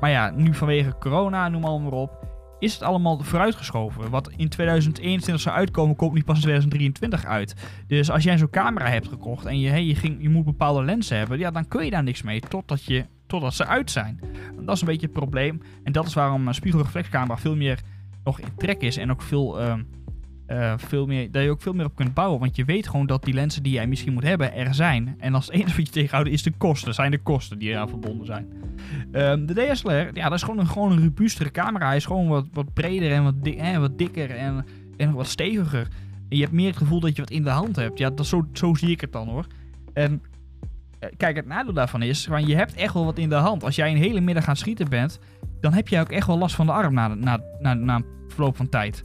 Maar 0.05 0.13
ja, 0.13 0.31
nu 0.31 0.55
vanwege 0.55 0.95
corona, 0.99 1.49
noem 1.49 1.61
maar, 1.61 1.81
maar 1.81 1.93
op, 1.93 2.27
is 2.59 2.73
het 2.73 2.83
allemaal 2.83 3.19
vooruitgeschoven. 3.23 4.11
Wat 4.11 4.31
in 4.37 4.49
2021 4.49 5.41
zou 5.41 5.57
uitkomen, 5.57 5.97
komt 5.97 6.15
niet 6.15 6.25
pas 6.25 6.35
in 6.35 6.43
2023 6.43 7.25
uit. 7.25 7.55
Dus 7.87 8.11
als 8.11 8.25
jij 8.25 8.39
zo'n 8.39 8.51
camera 8.51 8.87
hebt 8.87 9.09
gekocht 9.09 9.45
en 9.45 9.61
je, 9.61 9.69
hey, 9.69 9.85
je, 9.85 9.95
ging, 9.95 10.23
je 10.23 10.29
moet 10.29 10.45
bepaalde 10.45 10.83
lenzen 10.83 11.17
hebben, 11.17 11.39
ja, 11.39 11.51
dan 11.51 11.69
kun 11.69 11.85
je 11.85 11.91
daar 11.91 12.03
niks 12.03 12.23
mee 12.23 12.41
totdat, 12.41 12.85
je, 12.85 13.05
totdat 13.27 13.55
ze 13.55 13.67
uit 13.67 13.91
zijn. 13.91 14.21
En 14.59 14.65
dat 14.65 14.75
is 14.75 14.81
een 14.81 14.87
beetje 14.87 15.07
het 15.07 15.15
probleem. 15.15 15.63
En 15.85 15.93
dat 15.93 16.07
is 16.07 16.15
waarom 16.15 16.49
een 16.49 16.55
spiegelreflexcamera 16.55 17.37
veel 17.37 17.57
meer 17.57 17.81
nog 18.25 18.41
in 18.41 18.55
trek 18.57 18.81
is 18.81 18.97
en 18.97 19.11
ook 19.11 19.23
veel, 19.23 19.61
uh, 19.61 19.75
uh, 20.49 20.73
veel 20.77 21.07
meer, 21.07 21.31
dat 21.31 21.43
je 21.43 21.51
ook 21.51 21.63
veel 21.63 21.73
meer 21.73 21.87
op 21.87 21.95
kunt 21.95 22.15
bouwen. 22.15 22.41
Want 22.41 22.57
je 22.57 22.65
weet 22.65 22.89
gewoon 22.89 23.07
dat 23.07 23.25
die 23.25 23.35
lenzen 23.35 23.63
die 23.63 23.73
jij 23.73 23.87
misschien 23.87 24.13
moet 24.13 24.23
hebben 24.23 24.55
er 24.55 24.75
zijn. 24.75 25.15
En 25.19 25.35
als 25.35 25.47
het 25.47 25.55
enige 25.61 25.77
wat 25.77 25.87
je 25.87 25.93
tegenhoudt 25.93 26.29
is 26.29 26.43
de 26.43 26.53
kosten, 26.59 26.95
zijn 26.95 27.11
de 27.11 27.19
kosten 27.19 27.59
die 27.59 27.71
eraan 27.71 27.89
verbonden 27.89 28.27
zijn. 28.27 28.53
Um, 29.13 29.47
de 29.47 29.55
DSLR, 29.55 30.11
ja, 30.13 30.29
dat 30.29 30.33
is 30.33 30.43
gewoon 30.43 30.59
een, 30.59 30.67
gewoon 30.67 30.93
een 30.93 31.03
robuustere 31.03 31.51
camera. 31.51 31.87
Hij 31.87 31.97
is 31.97 32.05
gewoon 32.05 32.29
wat, 32.29 32.47
wat 32.53 32.73
breder 32.73 33.13
en 33.13 33.25
wat, 33.25 33.35
eh, 33.43 33.79
wat 33.79 33.99
dikker 33.99 34.31
en, 34.31 34.67
en 34.97 35.13
wat 35.13 35.27
steviger. 35.27 35.89
Je 36.29 36.41
hebt 36.41 36.53
meer 36.53 36.69
het 36.69 36.77
gevoel 36.77 37.01
dat 37.01 37.17
je 37.17 37.23
wat 37.23 37.31
in 37.31 37.43
de 37.43 37.51
hand 37.51 37.77
hebt. 37.77 37.99
Ja, 37.99 38.11
dat, 38.11 38.27
zo, 38.27 38.47
zo 38.53 38.75
zie 38.75 38.91
ik 38.91 39.01
het 39.01 39.13
dan 39.13 39.29
hoor. 39.29 39.47
En 39.93 40.23
eh, 40.99 41.09
kijk, 41.17 41.37
het 41.37 41.47
nadeel 41.47 41.73
daarvan 41.73 42.03
is, 42.03 42.25
gewoon, 42.25 42.47
je 42.47 42.57
hebt 42.57 42.75
echt 42.75 42.95
wel 42.95 43.05
wat 43.05 43.19
in 43.19 43.29
de 43.29 43.35
hand. 43.35 43.65
Als 43.65 43.77
jij 43.77 43.91
een 43.91 43.97
hele 43.97 44.21
middag 44.21 44.45
gaan 44.45 44.57
schieten 44.57 44.89
bent, 44.89 45.19
dan 45.61 45.73
heb 45.73 45.89
je 45.89 46.01
ook 46.01 46.11
echt 46.11 46.27
wel 46.27 46.39
last 46.39 46.55
van 46.55 46.67
de 46.67 46.73
arm 46.73 46.95
na, 46.95 47.09
na, 47.09 47.41
na, 47.61 47.75
na 47.75 47.95
een 47.97 48.05
verloop 48.29 48.57
van 48.57 48.69
tijd. 48.69 49.05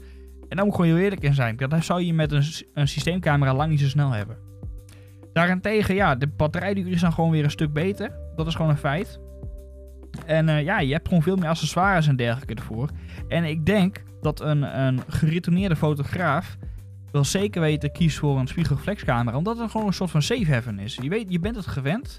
En 0.50 0.58
dan 0.58 0.66
moet 0.66 0.76
gewoon 0.76 0.90
heel 0.90 1.00
eerlijk 1.00 1.22
in 1.22 1.34
zijn. 1.34 1.56
Dat 1.58 1.84
zou 1.84 2.02
je 2.02 2.14
met 2.14 2.32
een, 2.32 2.44
een 2.74 2.88
systeemcamera 2.88 3.54
lang 3.54 3.70
niet 3.70 3.80
zo 3.80 3.88
snel 3.88 4.12
hebben. 4.12 4.38
Daarentegen, 5.34 5.96
ja, 5.96 6.16
de 6.16 6.28
batterijduur 6.28 6.88
is 6.88 7.02
dan 7.02 7.14
gewoon 7.14 7.32
weer 7.32 7.44
een 7.44 7.52
stuk 7.52 7.74
beter. 7.74 8.12
Dat 8.36 8.48
is 8.48 8.56
gewoon 8.56 8.72
een 8.72 8.78
feit. 8.78 9.20
En 10.26 10.48
uh, 10.48 10.64
ja, 10.64 10.80
je 10.80 10.94
hebt 10.94 11.08
gewoon 11.08 11.24
veel 11.24 11.36
meer 11.36 11.50
accessoires 11.50 12.08
en 12.08 12.16
dergelijke 12.16 12.54
ervoor. 12.54 12.90
En 13.28 13.44
ik 13.44 13.66
denk 13.66 14.04
dat 14.22 14.42
een, 14.42 14.80
een 14.80 15.02
geretourneerde 15.08 15.76
fotograaf 15.76 16.58
wel 17.12 17.24
zeker 17.24 17.62
weten 17.62 17.92
kiest 17.92 18.18
voor 18.18 18.40
een 18.40 18.48
spiegelreflexcamera. 18.48 19.38
Omdat 19.38 19.58
het 19.58 19.72
gewoon 19.72 19.88
een 19.88 19.94
soort 19.94 20.12
van 20.12 20.22
safe 20.22 20.54
haven 20.54 20.80
is. 20.80 20.96
Je, 21.02 21.10
weet, 21.10 21.32
je 21.32 21.40
bent 21.40 21.56
het 21.56 21.68
gewend. 21.68 22.18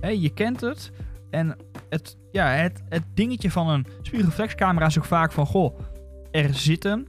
Je 0.00 0.30
kent 0.30 0.60
het. 0.60 0.92
En 1.30 1.56
het, 1.88 2.16
ja, 2.32 2.48
het, 2.48 2.82
het 2.88 3.04
dingetje 3.14 3.50
van 3.50 3.68
een 3.68 3.86
spiegelreflexcamera 4.02 4.86
is 4.86 4.98
ook 4.98 5.04
vaak 5.04 5.32
van... 5.32 5.46
Goh, 5.46 5.78
er 6.30 6.54
zitten, 6.54 7.06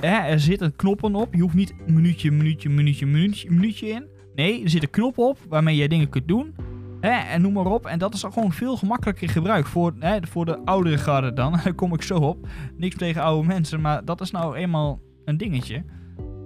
hè, 0.00 0.28
er 0.28 0.40
zitten 0.40 0.76
knoppen 0.76 1.14
op. 1.14 1.34
Je 1.34 1.40
hoeft 1.40 1.54
niet 1.54 1.74
minuutje, 1.86 2.30
minuutje, 2.30 2.68
minuutje, 2.68 3.06
minuutje, 3.06 3.50
minuutje 3.50 3.86
in. 3.86 4.08
Nee, 4.34 4.62
er 4.62 4.70
zitten 4.70 4.90
knoppen 4.90 5.28
op 5.28 5.38
waarmee 5.48 5.76
je 5.76 5.88
dingen 5.88 6.08
kunt 6.08 6.28
doen. 6.28 6.54
Hè, 7.00 7.10
en 7.10 7.42
noem 7.42 7.52
maar 7.52 7.66
op. 7.66 7.86
En 7.86 7.98
dat 7.98 8.14
is 8.14 8.24
al 8.24 8.30
gewoon 8.30 8.52
veel 8.52 8.76
gemakkelijker 8.76 9.28
gebruik 9.28 9.66
voor, 9.66 9.94
hè, 9.98 10.18
voor 10.26 10.44
de 10.44 10.58
oudere 10.64 10.98
garde 10.98 11.32
dan. 11.32 11.52
Daar 11.64 11.74
kom 11.74 11.94
ik 11.94 12.02
zo 12.02 12.18
op. 12.18 12.48
Niks 12.76 12.96
tegen 12.96 13.22
oude 13.22 13.46
mensen, 13.46 13.80
maar 13.80 14.04
dat 14.04 14.20
is 14.20 14.30
nou 14.30 14.56
eenmaal 14.56 15.00
een 15.24 15.36
dingetje. 15.36 15.84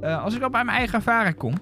Uh, 0.03 0.23
als 0.23 0.37
ik 0.37 0.43
al 0.43 0.51
bij 0.51 0.65
mijn 0.65 0.77
eigen 0.77 0.95
ervaring 0.95 1.37
kom. 1.37 1.55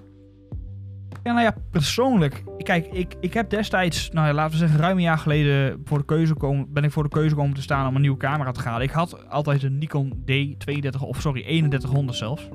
Ja, 1.23 1.31
nou 1.31 1.43
ja, 1.43 1.55
persoonlijk. 1.71 2.43
Kijk, 2.57 2.87
ik, 2.87 3.15
ik 3.19 3.33
heb 3.33 3.49
destijds, 3.49 4.09
nou 4.11 4.27
ja, 4.27 4.33
laten 4.33 4.51
we 4.51 4.57
zeggen, 4.57 4.79
ruim 4.79 4.95
een 4.95 5.03
jaar 5.03 5.17
geleden 5.17 5.81
voor 5.85 5.97
de 5.97 6.05
keuze 6.05 6.33
komen, 6.33 6.73
ben 6.73 6.83
ik 6.83 6.91
voor 6.91 7.03
de 7.03 7.09
keuze 7.09 7.35
komen 7.35 7.55
te 7.55 7.61
staan 7.61 7.87
om 7.87 7.95
een 7.95 8.01
nieuwe 8.01 8.17
camera 8.17 8.51
te 8.51 8.61
halen. 8.61 8.81
Ik 8.87 8.91
had 8.91 9.29
altijd 9.29 9.63
een 9.63 9.77
Nikon 9.77 10.13
D32, 10.31 10.99
of 10.99 11.21
sorry, 11.21 11.41
3100 11.41 12.17
zelfs. 12.17 12.49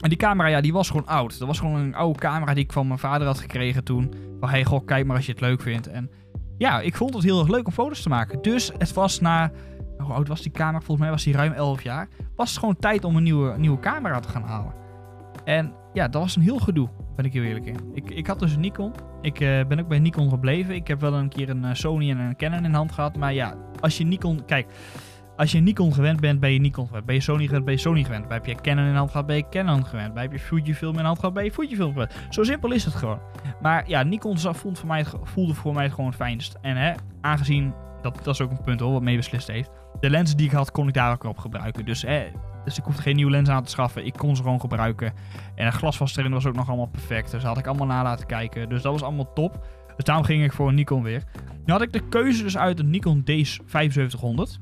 En 0.00 0.08
die 0.08 0.18
camera, 0.18 0.48
ja, 0.48 0.60
die 0.60 0.72
was 0.72 0.90
gewoon 0.90 1.06
oud. 1.06 1.38
Dat 1.38 1.48
was 1.48 1.58
gewoon 1.58 1.80
een 1.80 1.94
oude 1.94 2.18
camera 2.18 2.54
die 2.54 2.64
ik 2.64 2.72
van 2.72 2.86
mijn 2.86 2.98
vader 2.98 3.26
had 3.26 3.38
gekregen 3.38 3.84
toen. 3.84 4.14
Van, 4.40 4.48
hey, 4.48 4.64
goh, 4.64 4.84
kijk 4.84 5.06
maar 5.06 5.16
als 5.16 5.26
je 5.26 5.32
het 5.32 5.40
leuk 5.40 5.60
vindt. 5.60 5.86
En 5.86 6.10
ja, 6.58 6.80
ik 6.80 6.96
vond 6.96 7.14
het 7.14 7.22
heel 7.22 7.38
erg 7.38 7.48
leuk 7.48 7.66
om 7.66 7.72
foto's 7.72 8.02
te 8.02 8.08
maken. 8.08 8.42
Dus 8.42 8.72
het 8.78 8.92
was 8.92 9.20
na, 9.20 9.52
hoe 9.98 10.12
oud 10.12 10.28
was 10.28 10.42
die 10.42 10.52
camera? 10.52 10.78
Volgens 10.78 11.00
mij 11.00 11.10
was 11.10 11.24
die 11.24 11.34
ruim 11.34 11.52
11 11.52 11.82
jaar. 11.82 12.08
Was 12.36 12.50
het 12.50 12.58
gewoon 12.58 12.76
tijd 12.76 13.04
om 13.04 13.16
een 13.16 13.22
nieuwe, 13.22 13.58
nieuwe 13.58 13.80
camera 13.80 14.20
te 14.20 14.28
gaan 14.28 14.42
halen. 14.42 14.72
En 15.44 15.72
ja, 15.92 16.08
dat 16.08 16.22
was 16.22 16.36
een 16.36 16.42
heel 16.42 16.58
gedoe, 16.58 16.88
ben 17.16 17.24
ik 17.24 17.32
heel 17.32 17.42
eerlijk 17.42 17.66
in. 17.66 17.76
Ik, 17.94 18.10
ik 18.10 18.26
had 18.26 18.38
dus 18.38 18.54
een 18.54 18.60
Nikon. 18.60 18.92
Ik 19.20 19.40
uh, 19.40 19.66
ben 19.66 19.80
ook 19.80 19.88
bij 19.88 19.98
Nikon 19.98 20.28
gebleven. 20.28 20.74
Ik 20.74 20.88
heb 20.88 21.00
wel 21.00 21.14
een 21.14 21.28
keer 21.28 21.48
een 21.48 21.64
uh, 21.64 21.70
Sony 21.72 22.10
en 22.10 22.18
een 22.18 22.36
Canon 22.36 22.64
in 22.64 22.74
hand 22.74 22.92
gehad. 22.92 23.16
Maar 23.16 23.32
ja, 23.32 23.54
als 23.80 23.98
je 23.98 24.04
Nikon... 24.04 24.44
Kijk, 24.44 24.66
als 25.36 25.52
je 25.52 25.60
Nikon 25.60 25.94
gewend 25.94 26.20
bent, 26.20 26.40
ben 26.40 26.52
je 26.52 26.58
Nikon 26.58 26.86
gewend. 26.86 27.06
Ben 27.06 27.14
je 27.14 27.20
Sony 27.20 27.46
gewend, 27.46 27.64
ben 27.64 27.74
je 27.74 27.80
Sony 27.80 28.04
gewend. 28.04 28.28
Heb 28.28 28.46
je 28.46 28.54
Canon 28.54 28.86
in 28.86 28.94
hand 28.94 29.10
gehad, 29.10 29.26
ben 29.26 29.36
je 29.36 29.48
Canon 29.50 29.86
gewend. 29.86 30.18
Heb 30.18 30.32
je 30.32 30.38
Fujifilm 30.38 30.98
in 30.98 31.04
hand 31.04 31.18
gehad, 31.18 31.34
ben 31.34 31.44
je 31.44 31.52
Fujifilm 31.52 31.92
gewend. 31.92 32.12
Zo 32.30 32.42
simpel 32.42 32.72
is 32.72 32.84
het 32.84 32.94
gewoon. 32.94 33.18
Maar 33.60 33.88
ja, 33.88 34.02
Nikon 34.02 34.38
voelde 34.38 34.78
voor 34.78 34.88
mij, 34.88 35.04
voelde 35.22 35.54
voor 35.54 35.74
mij 35.74 35.84
het 35.84 35.92
gewoon 35.92 36.06
het 36.06 36.18
fijnst. 36.18 36.58
En 36.60 36.76
hè, 36.76 36.92
aangezien, 37.20 37.74
dat, 38.02 38.14
dat 38.24 38.34
is 38.34 38.40
ook 38.40 38.50
een 38.50 38.62
punt 38.62 38.80
hoor, 38.80 38.92
wat 38.92 39.02
mee 39.02 39.16
beslist 39.16 39.48
heeft. 39.48 39.70
De 40.00 40.10
lenzen 40.10 40.36
die 40.36 40.46
ik 40.46 40.52
had, 40.52 40.70
kon 40.70 40.88
ik 40.88 40.94
daar 40.94 41.12
ook 41.12 41.24
op 41.24 41.38
gebruiken. 41.38 41.84
Dus 41.84 42.02
hè, 42.02 42.26
dus 42.66 42.78
ik 42.78 42.84
hoefde 42.84 43.02
geen 43.02 43.16
nieuwe 43.16 43.30
lens 43.30 43.48
aan 43.48 43.62
te 43.62 43.70
schaffen. 43.70 44.06
Ik 44.06 44.12
kon 44.12 44.36
ze 44.36 44.42
gewoon 44.42 44.60
gebruiken. 44.60 45.12
En 45.54 45.66
de 45.66 45.72
glasvaststelling 45.72 46.34
was 46.34 46.46
ook 46.46 46.54
nog 46.54 46.68
allemaal 46.68 46.86
perfect. 46.86 47.30
Dus 47.30 47.42
had 47.42 47.58
ik 47.58 47.66
allemaal 47.66 47.86
na 47.86 48.02
laten 48.02 48.26
kijken. 48.26 48.68
Dus 48.68 48.82
dat 48.82 48.92
was 48.92 49.02
allemaal 49.02 49.32
top. 49.32 49.66
Dus 49.96 50.04
daarom 50.04 50.24
ging 50.24 50.44
ik 50.44 50.52
voor 50.52 50.68
een 50.68 50.74
Nikon 50.74 51.02
weer. 51.02 51.22
Nu 51.64 51.72
had 51.72 51.82
ik 51.82 51.92
de 51.92 52.08
keuze 52.08 52.42
dus 52.42 52.56
uit 52.56 52.78
een 52.78 52.90
Nikon 52.90 53.24
D7500 53.30 54.60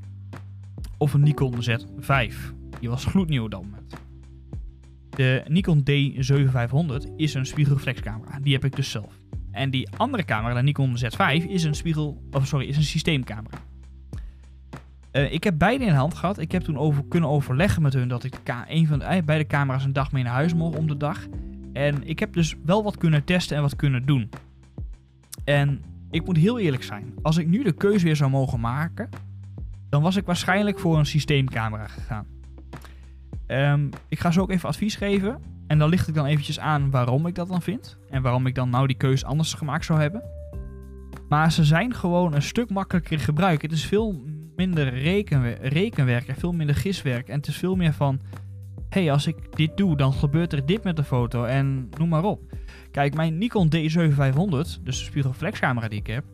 of 0.98 1.14
een 1.14 1.22
Nikon 1.22 1.54
Z5. 1.54 2.34
Die 2.80 2.88
was 2.88 3.04
gloednieuw 3.04 3.48
dan 3.48 3.70
met. 3.70 4.00
De 5.10 5.44
Nikon 5.48 5.80
D7500 5.80 7.14
is 7.16 7.34
een 7.34 7.46
spiegelreflexcamera. 7.46 8.38
Die 8.40 8.52
heb 8.52 8.64
ik 8.64 8.76
dus 8.76 8.90
zelf. 8.90 9.18
En 9.50 9.70
die 9.70 9.88
andere 9.96 10.24
camera, 10.24 10.54
de 10.54 10.62
Nikon 10.62 10.96
Z5, 10.96 11.48
is 11.48 11.64
een 11.64 11.74
spiegel, 11.74 12.22
of 12.30 12.46
sorry, 12.46 12.68
is 12.68 12.76
een 12.76 12.82
systeemcamera. 12.82 13.58
Uh, 15.16 15.32
ik 15.32 15.44
heb 15.44 15.58
beide 15.58 15.84
in 15.84 15.92
hand 15.92 16.14
gehad. 16.14 16.38
Ik 16.38 16.52
heb 16.52 16.62
toen 16.62 16.78
over, 16.78 17.04
kunnen 17.08 17.28
overleggen 17.28 17.82
met 17.82 17.92
hun 17.92 18.08
dat 18.08 18.24
ik 18.24 18.34
een 18.68 18.86
van 18.86 18.98
de, 18.98 19.04
eh, 19.04 19.22
beide 19.22 19.46
camera's 19.46 19.84
een 19.84 19.92
dag 19.92 20.12
mee 20.12 20.22
naar 20.22 20.32
huis 20.32 20.54
mocht 20.54 20.78
om 20.78 20.86
de 20.86 20.96
dag. 20.96 21.26
En 21.72 22.08
ik 22.08 22.18
heb 22.18 22.32
dus 22.32 22.56
wel 22.64 22.82
wat 22.82 22.98
kunnen 22.98 23.24
testen 23.24 23.56
en 23.56 23.62
wat 23.62 23.76
kunnen 23.76 24.06
doen. 24.06 24.30
En 25.44 25.82
ik 26.10 26.24
moet 26.24 26.36
heel 26.36 26.58
eerlijk 26.58 26.82
zijn. 26.82 27.14
Als 27.22 27.36
ik 27.36 27.46
nu 27.46 27.62
de 27.62 27.72
keuze 27.72 28.04
weer 28.04 28.16
zou 28.16 28.30
mogen 28.30 28.60
maken, 28.60 29.08
dan 29.88 30.02
was 30.02 30.16
ik 30.16 30.26
waarschijnlijk 30.26 30.78
voor 30.78 30.98
een 30.98 31.06
systeemcamera 31.06 31.86
gegaan. 31.86 32.26
Um, 33.46 33.88
ik 34.08 34.20
ga 34.20 34.30
zo 34.30 34.40
ook 34.40 34.50
even 34.50 34.68
advies 34.68 34.96
geven. 34.96 35.40
En 35.66 35.78
dan 35.78 35.88
licht 35.88 36.08
ik 36.08 36.14
dan 36.14 36.26
eventjes 36.26 36.60
aan 36.60 36.90
waarom 36.90 37.26
ik 37.26 37.34
dat 37.34 37.48
dan 37.48 37.62
vind. 37.62 37.98
En 38.10 38.22
waarom 38.22 38.46
ik 38.46 38.54
dan 38.54 38.70
nou 38.70 38.86
die 38.86 38.96
keuze 38.96 39.26
anders 39.26 39.54
gemaakt 39.54 39.84
zou 39.84 40.00
hebben. 40.00 40.22
Maar 41.28 41.52
ze 41.52 41.64
zijn 41.64 41.94
gewoon 41.94 42.34
een 42.34 42.42
stuk 42.42 42.70
makkelijker 42.70 43.12
in 43.12 43.18
gebruik. 43.18 43.62
Het 43.62 43.72
is 43.72 43.84
veel 43.84 44.24
minder 44.56 44.88
rekenwer 44.88 45.58
rekenwerk 45.60 46.28
en 46.28 46.34
veel 46.34 46.52
minder 46.52 46.76
giswerk. 46.76 47.28
En 47.28 47.36
het 47.36 47.46
is 47.46 47.56
veel 47.56 47.76
meer 47.76 47.92
van, 47.92 48.20
hey, 48.88 49.12
als 49.12 49.26
ik 49.26 49.56
dit 49.56 49.76
doe, 49.76 49.96
dan 49.96 50.12
gebeurt 50.12 50.52
er 50.52 50.66
dit 50.66 50.84
met 50.84 50.96
de 50.96 51.04
foto 51.04 51.44
en 51.44 51.88
noem 51.98 52.08
maar 52.08 52.24
op. 52.24 52.42
Kijk, 52.90 53.14
mijn 53.14 53.38
Nikon 53.38 53.72
D7500, 53.74 54.48
dus 54.48 54.80
de 54.82 54.92
spiegelreflexcamera 54.92 55.88
die 55.88 55.98
ik 55.98 56.06
heb, 56.06 56.24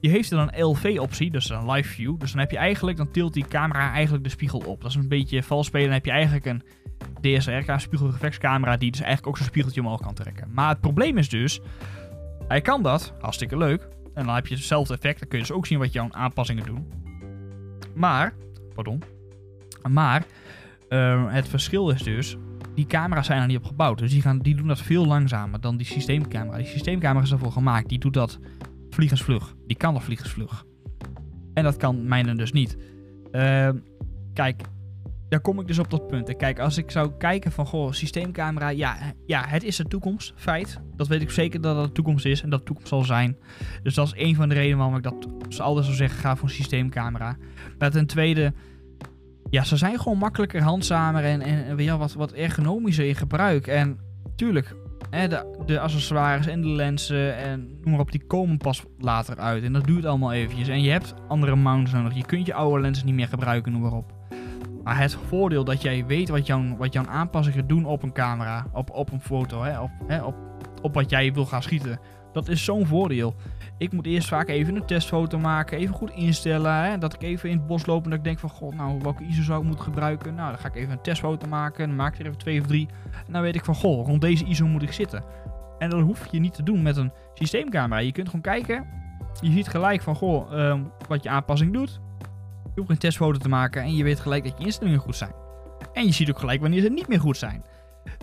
die 0.00 0.10
heeft 0.10 0.30
dan 0.30 0.50
een 0.52 0.64
LV-optie, 0.64 1.30
dus 1.30 1.50
een 1.50 1.70
live 1.70 1.88
view. 1.88 2.18
Dus 2.18 2.30
dan 2.30 2.40
heb 2.40 2.50
je 2.50 2.56
eigenlijk, 2.56 2.96
dan 2.96 3.10
tilt 3.10 3.34
die 3.34 3.46
camera 3.48 3.92
eigenlijk 3.92 4.24
de 4.24 4.30
spiegel 4.30 4.58
op. 4.58 4.80
Dat 4.80 4.90
is 4.90 4.96
een 4.96 5.08
beetje 5.08 5.42
vals 5.42 5.66
spelen. 5.66 5.86
Dan 5.86 5.94
heb 5.94 6.04
je 6.04 6.10
eigenlijk 6.10 6.46
een 6.46 6.62
DSLR 7.20 7.80
spiegelreflexcamera 7.80 8.76
die 8.76 8.90
dus 8.90 9.00
eigenlijk 9.00 9.28
ook 9.28 9.36
zo'n 9.36 9.46
spiegeltje 9.46 9.80
omhoog 9.80 10.00
kan 10.00 10.14
trekken. 10.14 10.48
Maar 10.52 10.68
het 10.68 10.80
probleem 10.80 11.18
is 11.18 11.28
dus, 11.28 11.60
hij 12.48 12.60
kan 12.60 12.82
dat, 12.82 13.14
hartstikke 13.20 13.56
leuk. 13.56 13.88
En 14.14 14.24
dan 14.24 14.34
heb 14.34 14.46
je 14.46 14.54
hetzelfde 14.54 14.94
effect. 14.94 15.18
Dan 15.18 15.28
kun 15.28 15.38
je 15.38 15.44
dus 15.44 15.54
ook 15.56 15.66
zien 15.66 15.78
wat 15.78 15.92
jouw 15.92 16.08
aanpassingen 16.10 16.64
doen. 16.64 17.01
Maar, 17.94 18.34
pardon. 18.74 19.02
Maar, 19.88 20.24
uh, 20.88 21.32
het 21.32 21.48
verschil 21.48 21.90
is 21.90 22.02
dus, 22.02 22.36
die 22.74 22.86
camera's 22.86 23.26
zijn 23.26 23.40
er 23.40 23.46
niet 23.46 23.56
op 23.56 23.64
gebouwd. 23.64 23.98
Dus 23.98 24.10
die, 24.10 24.22
gaan, 24.22 24.38
die 24.38 24.54
doen 24.54 24.66
dat 24.66 24.80
veel 24.80 25.06
langzamer 25.06 25.60
dan 25.60 25.76
die 25.76 25.86
systeemcamera. 25.86 26.56
Die 26.56 26.66
systeemcamera 26.66 27.24
is 27.24 27.32
ervoor 27.32 27.52
gemaakt. 27.52 27.88
Die 27.88 27.98
doet 27.98 28.14
dat 28.14 28.38
vliegensvlug. 28.90 29.54
Die 29.66 29.76
kan 29.76 29.94
dat 29.94 30.02
vliegensvlug. 30.02 30.64
En 31.54 31.64
dat 31.64 31.76
kan 31.76 32.08
mijne 32.08 32.34
dus 32.34 32.52
niet. 32.52 32.76
Uh, 33.32 33.68
kijk, 34.32 34.62
daar 35.32 35.40
kom 35.40 35.60
ik 35.60 35.66
dus 35.66 35.78
op 35.78 35.90
dat 35.90 36.06
punt. 36.06 36.28
En 36.28 36.36
kijk, 36.36 36.58
als 36.58 36.78
ik 36.78 36.90
zou 36.90 37.10
kijken 37.18 37.52
van, 37.52 37.66
goh, 37.66 37.92
systeemcamera, 37.92 38.68
ja, 38.68 38.96
ja, 39.26 39.44
het 39.46 39.62
is 39.62 39.76
de 39.76 39.84
toekomst, 39.84 40.32
feit. 40.36 40.80
Dat 40.96 41.08
weet 41.08 41.22
ik 41.22 41.30
zeker 41.30 41.60
dat 41.60 41.76
het 41.76 41.86
de 41.86 41.92
toekomst 41.92 42.24
is 42.24 42.42
en 42.42 42.50
dat 42.50 42.58
de 42.58 42.64
toekomst 42.64 42.88
zal 42.88 43.04
zijn. 43.04 43.36
Dus 43.82 43.94
dat 43.94 44.06
is 44.06 44.12
een 44.16 44.34
van 44.34 44.48
de 44.48 44.54
redenen 44.54 44.76
waarom 44.76 44.96
ik 44.96 45.02
dat 45.02 45.14
altijd 45.60 45.84
zou 45.84 45.96
zeggen, 45.96 46.18
ga 46.18 46.36
voor 46.36 46.48
een 46.48 46.54
systeemcamera. 46.54 47.36
Maar 47.78 47.90
ten 47.90 48.06
tweede, 48.06 48.52
ja, 49.50 49.64
ze 49.64 49.76
zijn 49.76 49.98
gewoon 49.98 50.18
makkelijker, 50.18 50.62
handzamer 50.62 51.24
en, 51.24 51.40
en 51.40 51.78
ja, 51.78 51.96
wat, 51.96 52.12
wat 52.12 52.32
ergonomischer 52.32 53.06
in 53.06 53.14
gebruik. 53.14 53.66
En 53.66 53.98
tuurlijk, 54.36 54.74
hè, 55.10 55.28
de, 55.28 55.62
de 55.66 55.80
accessoires 55.80 56.46
en 56.46 56.60
de 56.60 56.68
lenzen 56.68 57.36
en 57.36 57.78
noem 57.80 57.90
maar 57.90 58.00
op, 58.00 58.12
die 58.12 58.24
komen 58.26 58.58
pas 58.58 58.84
later 58.98 59.36
uit. 59.36 59.64
En 59.64 59.72
dat 59.72 59.84
duurt 59.84 60.04
allemaal 60.04 60.32
eventjes. 60.32 60.68
En 60.68 60.82
je 60.82 60.90
hebt 60.90 61.14
andere 61.28 61.56
mounts 61.56 61.92
nodig. 61.92 62.14
Je 62.14 62.26
kunt 62.26 62.46
je 62.46 62.54
oude 62.54 62.80
lenzen 62.80 63.06
niet 63.06 63.14
meer 63.14 63.28
gebruiken, 63.28 63.72
noem 63.72 63.80
maar 63.80 63.92
op. 63.92 64.11
Maar 64.84 64.98
het 64.98 65.14
voordeel 65.14 65.64
dat 65.64 65.82
jij 65.82 66.06
weet 66.06 66.28
wat 66.28 66.46
jouw, 66.46 66.76
wat 66.76 66.92
jouw 66.92 67.06
aanpassingen 67.06 67.66
doen 67.66 67.84
op 67.84 68.02
een 68.02 68.12
camera, 68.12 68.66
op, 68.72 68.90
op 68.90 69.12
een 69.12 69.20
foto, 69.20 69.62
hè, 69.62 69.80
op, 69.80 69.90
hè, 70.06 70.22
op, 70.22 70.34
op 70.82 70.94
wat 70.94 71.10
jij 71.10 71.32
wil 71.32 71.46
gaan 71.46 71.62
schieten. 71.62 71.98
Dat 72.32 72.48
is 72.48 72.64
zo'n 72.64 72.86
voordeel. 72.86 73.34
Ik 73.78 73.92
moet 73.92 74.06
eerst 74.06 74.28
vaak 74.28 74.48
even 74.48 74.76
een 74.76 74.86
testfoto 74.86 75.38
maken, 75.38 75.78
even 75.78 75.94
goed 75.94 76.10
instellen. 76.10 76.74
Hè, 76.74 76.98
dat 76.98 77.14
ik 77.14 77.22
even 77.22 77.50
in 77.50 77.56
het 77.56 77.66
bos 77.66 77.86
loop 77.86 78.04
en 78.04 78.10
dat 78.10 78.18
ik 78.18 78.24
denk 78.24 78.38
van, 78.38 78.50
god, 78.50 78.74
nou, 78.74 78.98
welke 79.02 79.24
ISO 79.24 79.42
zou 79.42 79.60
ik 79.60 79.66
moeten 79.66 79.84
gebruiken? 79.84 80.34
Nou, 80.34 80.50
dan 80.50 80.58
ga 80.58 80.68
ik 80.68 80.74
even 80.74 80.92
een 80.92 81.02
testfoto 81.02 81.48
maken, 81.48 81.86
dan 81.86 81.96
maak 81.96 82.12
ik 82.12 82.20
er 82.20 82.26
even 82.26 82.38
twee 82.38 82.60
of 82.60 82.66
drie. 82.66 82.88
En 83.26 83.32
dan 83.32 83.42
weet 83.42 83.54
ik 83.54 83.64
van, 83.64 83.74
goh, 83.74 84.06
rond 84.06 84.20
deze 84.20 84.44
ISO 84.44 84.66
moet 84.66 84.82
ik 84.82 84.92
zitten. 84.92 85.24
En 85.78 85.90
dat 85.90 86.00
hoef 86.00 86.26
je 86.30 86.38
niet 86.38 86.54
te 86.54 86.62
doen 86.62 86.82
met 86.82 86.96
een 86.96 87.12
systeemcamera. 87.34 88.00
Je 88.00 88.12
kunt 88.12 88.26
gewoon 88.26 88.40
kijken, 88.40 88.86
je 89.40 89.50
ziet 89.50 89.68
gelijk 89.68 90.02
van, 90.02 90.14
goh, 90.14 90.52
um, 90.52 90.90
wat 91.08 91.22
je 91.22 91.28
aanpassing 91.28 91.72
doet. 91.72 92.00
Je 92.74 92.80
hoeft 92.80 92.90
een 92.90 92.98
testfoto 92.98 93.38
te 93.38 93.48
maken 93.48 93.82
en 93.82 93.96
je 93.96 94.04
weet 94.04 94.20
gelijk 94.20 94.44
dat 94.44 94.58
je 94.58 94.64
instellingen 94.64 95.00
goed 95.00 95.16
zijn. 95.16 95.32
En 95.92 96.04
je 96.04 96.12
ziet 96.12 96.30
ook 96.30 96.38
gelijk 96.38 96.60
wanneer 96.60 96.80
ze 96.80 96.88
niet 96.88 97.08
meer 97.08 97.20
goed 97.20 97.36
zijn. 97.36 97.64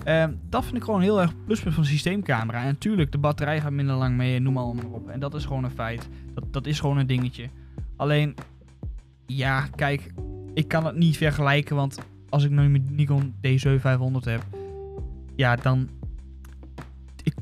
Uh, 0.05 0.25
dat 0.49 0.63
vind 0.63 0.77
ik 0.77 0.83
gewoon 0.83 1.01
heel 1.01 1.21
erg 1.21 1.33
pluspunt 1.45 1.73
van 1.73 1.85
systeemcamera. 1.85 2.59
En 2.59 2.65
natuurlijk, 2.65 3.11
de 3.11 3.17
batterij 3.17 3.61
gaat 3.61 3.71
minder 3.71 3.95
lang 3.95 4.15
mee, 4.15 4.39
noem 4.39 4.53
maar 4.53 4.63
op. 4.63 5.09
En 5.09 5.19
dat 5.19 5.33
is 5.33 5.45
gewoon 5.45 5.63
een 5.63 5.71
feit. 5.71 6.09
Dat, 6.33 6.53
dat 6.53 6.65
is 6.65 6.79
gewoon 6.79 6.97
een 6.97 7.07
dingetje. 7.07 7.49
Alleen, 7.95 8.35
ja, 9.25 9.67
kijk, 9.75 10.13
ik 10.53 10.67
kan 10.67 10.85
het 10.85 10.95
niet 10.95 11.17
vergelijken. 11.17 11.75
Want 11.75 11.99
als 12.29 12.43
ik 12.43 12.49
nu 12.49 12.69
mijn 12.69 12.87
Nikon 12.91 13.33
D7500 13.33 14.23
heb, 14.23 14.43
ja, 15.35 15.55
dan 15.55 15.89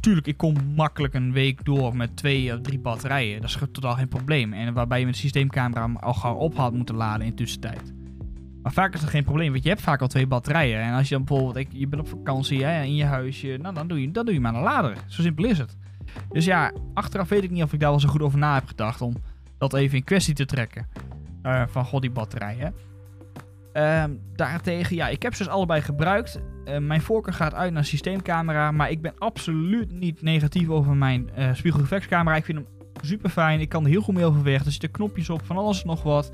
tuurlijk, 0.08 0.28
ik 0.28 0.38
kom 0.38 0.56
makkelijk 0.76 1.14
een 1.14 1.32
week 1.32 1.66
door 1.66 1.96
met 1.96 2.16
twee 2.16 2.54
of 2.54 2.62
drie 2.62 2.80
batterijen. 2.80 3.42
Dat 3.42 3.50
is 3.50 3.58
totaal 3.72 3.96
geen 3.96 4.08
probleem. 4.08 4.54
En 4.54 4.74
waarbij 4.74 5.00
je 5.00 5.06
met 5.06 5.14
de 5.14 5.20
systeemcamera 5.20 5.90
al 6.00 6.14
gauw 6.14 6.36
op 6.36 6.56
had 6.56 6.74
moeten 6.74 6.96
laden 6.96 7.26
in 7.26 7.30
de 7.30 7.36
tussentijd. 7.36 7.94
Maar 8.64 8.72
vaak 8.72 8.94
is 8.94 9.02
dat 9.02 9.10
geen 9.10 9.24
probleem, 9.24 9.52
want 9.52 9.64
je 9.64 9.70
hebt 9.70 9.82
vaak 9.82 10.02
al 10.02 10.08
twee 10.08 10.28
batterijen. 10.28 10.82
En 10.82 10.94
als 10.94 11.10
je 11.10 11.16
dan 11.16 11.24
bijvoorbeeld, 11.24 11.68
je 11.72 11.88
bent 11.88 12.02
op 12.02 12.08
vakantie 12.08 12.60
in 12.64 12.96
je 12.96 13.04
huisje, 13.04 13.58
nou 13.62 13.74
dan 13.74 13.88
doe 13.88 14.02
je, 14.02 14.12
dan 14.12 14.26
doe 14.26 14.34
je 14.34 14.40
maar 14.40 14.56
een 14.56 14.62
lader. 14.62 14.98
Zo 15.08 15.22
simpel 15.22 15.46
is 15.46 15.58
het. 15.58 15.78
Dus 16.32 16.46
ja, 16.46 16.72
achteraf 16.94 17.30
weet 17.30 17.44
ik 17.44 17.52
niet 17.52 17.64
of 17.64 17.74
ik 17.74 17.80
daar 17.80 17.90
wel 17.90 18.00
zo 18.00 18.10
goed 18.10 18.22
over 18.22 18.40
na 18.40 18.54
heb 18.54 18.68
gedacht 18.68 19.02
om 19.02 19.14
dat 19.58 19.74
even 19.74 19.98
in 19.98 20.04
kwestie 20.04 20.34
te 20.34 20.46
trekken. 20.46 20.88
Uh, 21.44 21.64
van 21.68 21.86
god, 21.86 22.02
die 22.02 22.12
batterijen. 22.12 22.74
Uh, 23.78 24.04
daartegen, 24.36 24.96
ja, 24.96 25.08
ik 25.08 25.24
heb 25.24 25.34
ze 25.36 25.44
dus 25.44 25.52
allebei 25.52 25.82
gebruikt. 25.82 26.40
Uh, 26.66 26.78
mijn 26.78 27.02
voorkeur 27.02 27.34
gaat 27.34 27.54
uit 27.54 27.74
naar 27.74 27.86
systeemcamera, 27.86 28.72
maar 28.72 28.92
ik 28.92 29.02
ben 29.02 29.14
absoluut 29.18 29.92
niet 29.92 30.22
negatief 30.22 30.70
over 30.70 30.96
mijn 30.96 31.30
uh, 31.38 31.54
spiegelreflexcamera. 31.54 32.36
Ik 32.36 32.46
vind 32.46 32.58
hem 32.58 32.68
super 33.02 33.30
fijn, 33.30 33.60
ik 33.60 33.70
kan 33.70 33.84
er 33.84 33.90
heel 33.90 34.02
goed 34.02 34.16
mee 34.16 34.26
overweg. 34.26 34.66
Er 34.66 34.72
zitten 34.72 34.92
knopjes 34.92 35.30
op, 35.30 35.46
van 35.46 35.58
alles 35.58 35.84
nog 35.84 36.04
wat. 36.04 36.32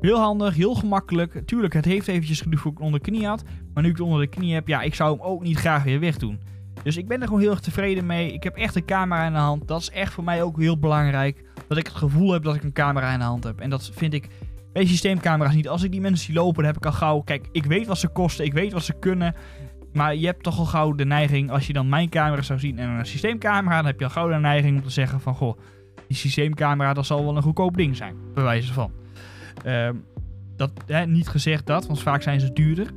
Heel 0.00 0.18
handig, 0.18 0.54
heel 0.54 0.74
gemakkelijk. 0.74 1.46
Tuurlijk, 1.46 1.74
het 1.74 1.84
heeft 1.84 2.08
eventjes 2.08 2.40
geduurd 2.40 2.60
voor 2.60 2.72
ik 2.72 2.80
onder 2.80 3.00
de 3.00 3.10
knie 3.10 3.26
had. 3.26 3.44
Maar 3.74 3.82
nu 3.82 3.88
ik 3.88 3.96
het 3.96 4.06
onder 4.06 4.20
de 4.20 4.26
knie 4.26 4.54
heb, 4.54 4.68
ja, 4.68 4.82
ik 4.82 4.94
zou 4.94 5.16
hem 5.16 5.26
ook 5.26 5.42
niet 5.42 5.58
graag 5.58 5.82
weer 5.82 6.00
wegdoen. 6.00 6.40
Dus 6.82 6.96
ik 6.96 7.08
ben 7.08 7.20
er 7.20 7.26
gewoon 7.26 7.42
heel 7.42 7.50
erg 7.50 7.60
tevreden 7.60 8.06
mee. 8.06 8.32
Ik 8.32 8.42
heb 8.42 8.56
echt 8.56 8.74
een 8.74 8.84
camera 8.84 9.26
in 9.26 9.32
de 9.32 9.38
hand. 9.38 9.68
Dat 9.68 9.80
is 9.80 9.90
echt 9.90 10.12
voor 10.12 10.24
mij 10.24 10.42
ook 10.42 10.58
heel 10.58 10.78
belangrijk. 10.78 11.44
Dat 11.68 11.78
ik 11.78 11.86
het 11.86 11.96
gevoel 11.96 12.32
heb 12.32 12.42
dat 12.42 12.54
ik 12.54 12.62
een 12.62 12.72
camera 12.72 13.12
in 13.12 13.18
de 13.18 13.24
hand 13.24 13.44
heb. 13.44 13.60
En 13.60 13.70
dat 13.70 13.90
vind 13.94 14.14
ik 14.14 14.28
bij 14.72 14.86
systeemcamera's 14.86 15.54
niet. 15.54 15.68
Als 15.68 15.82
ik 15.82 15.90
die 15.90 16.00
mensen 16.00 16.24
zie 16.24 16.34
lopen, 16.34 16.54
dan 16.54 16.72
heb 16.72 16.76
ik 16.76 16.86
al 16.86 16.92
gauw... 16.92 17.20
Kijk, 17.20 17.48
ik 17.52 17.64
weet 17.64 17.86
wat 17.86 17.98
ze 17.98 18.08
kosten, 18.08 18.44
ik 18.44 18.52
weet 18.52 18.72
wat 18.72 18.82
ze 18.82 18.92
kunnen. 18.98 19.34
Maar 19.92 20.16
je 20.16 20.26
hebt 20.26 20.42
toch 20.42 20.58
al 20.58 20.64
gauw 20.64 20.92
de 20.92 21.04
neiging, 21.04 21.50
als 21.50 21.66
je 21.66 21.72
dan 21.72 21.88
mijn 21.88 22.08
camera 22.08 22.42
zou 22.42 22.58
zien 22.58 22.78
en 22.78 22.88
een 22.88 23.06
systeemcamera, 23.06 23.76
dan 23.76 23.86
heb 23.86 23.98
je 23.98 24.04
al 24.04 24.10
gauw 24.10 24.28
de 24.28 24.34
neiging 24.34 24.76
om 24.76 24.82
te 24.82 24.90
zeggen 24.90 25.20
van, 25.20 25.34
goh, 25.34 25.58
die 26.06 26.16
systeemcamera, 26.16 26.92
dat 26.92 27.06
zal 27.06 27.24
wel 27.24 27.36
een 27.36 27.42
goedkoop 27.42 27.76
ding 27.76 27.96
zijn, 27.96 28.14
bij 28.34 28.44
wijze 28.44 28.72
van. 28.72 28.92
Uh, 29.66 29.90
dat, 30.56 30.70
hè, 30.86 31.06
niet 31.06 31.28
gezegd 31.28 31.66
dat, 31.66 31.86
want 31.86 32.02
vaak 32.02 32.22
zijn 32.22 32.40
ze 32.40 32.52
duurder. 32.52 32.90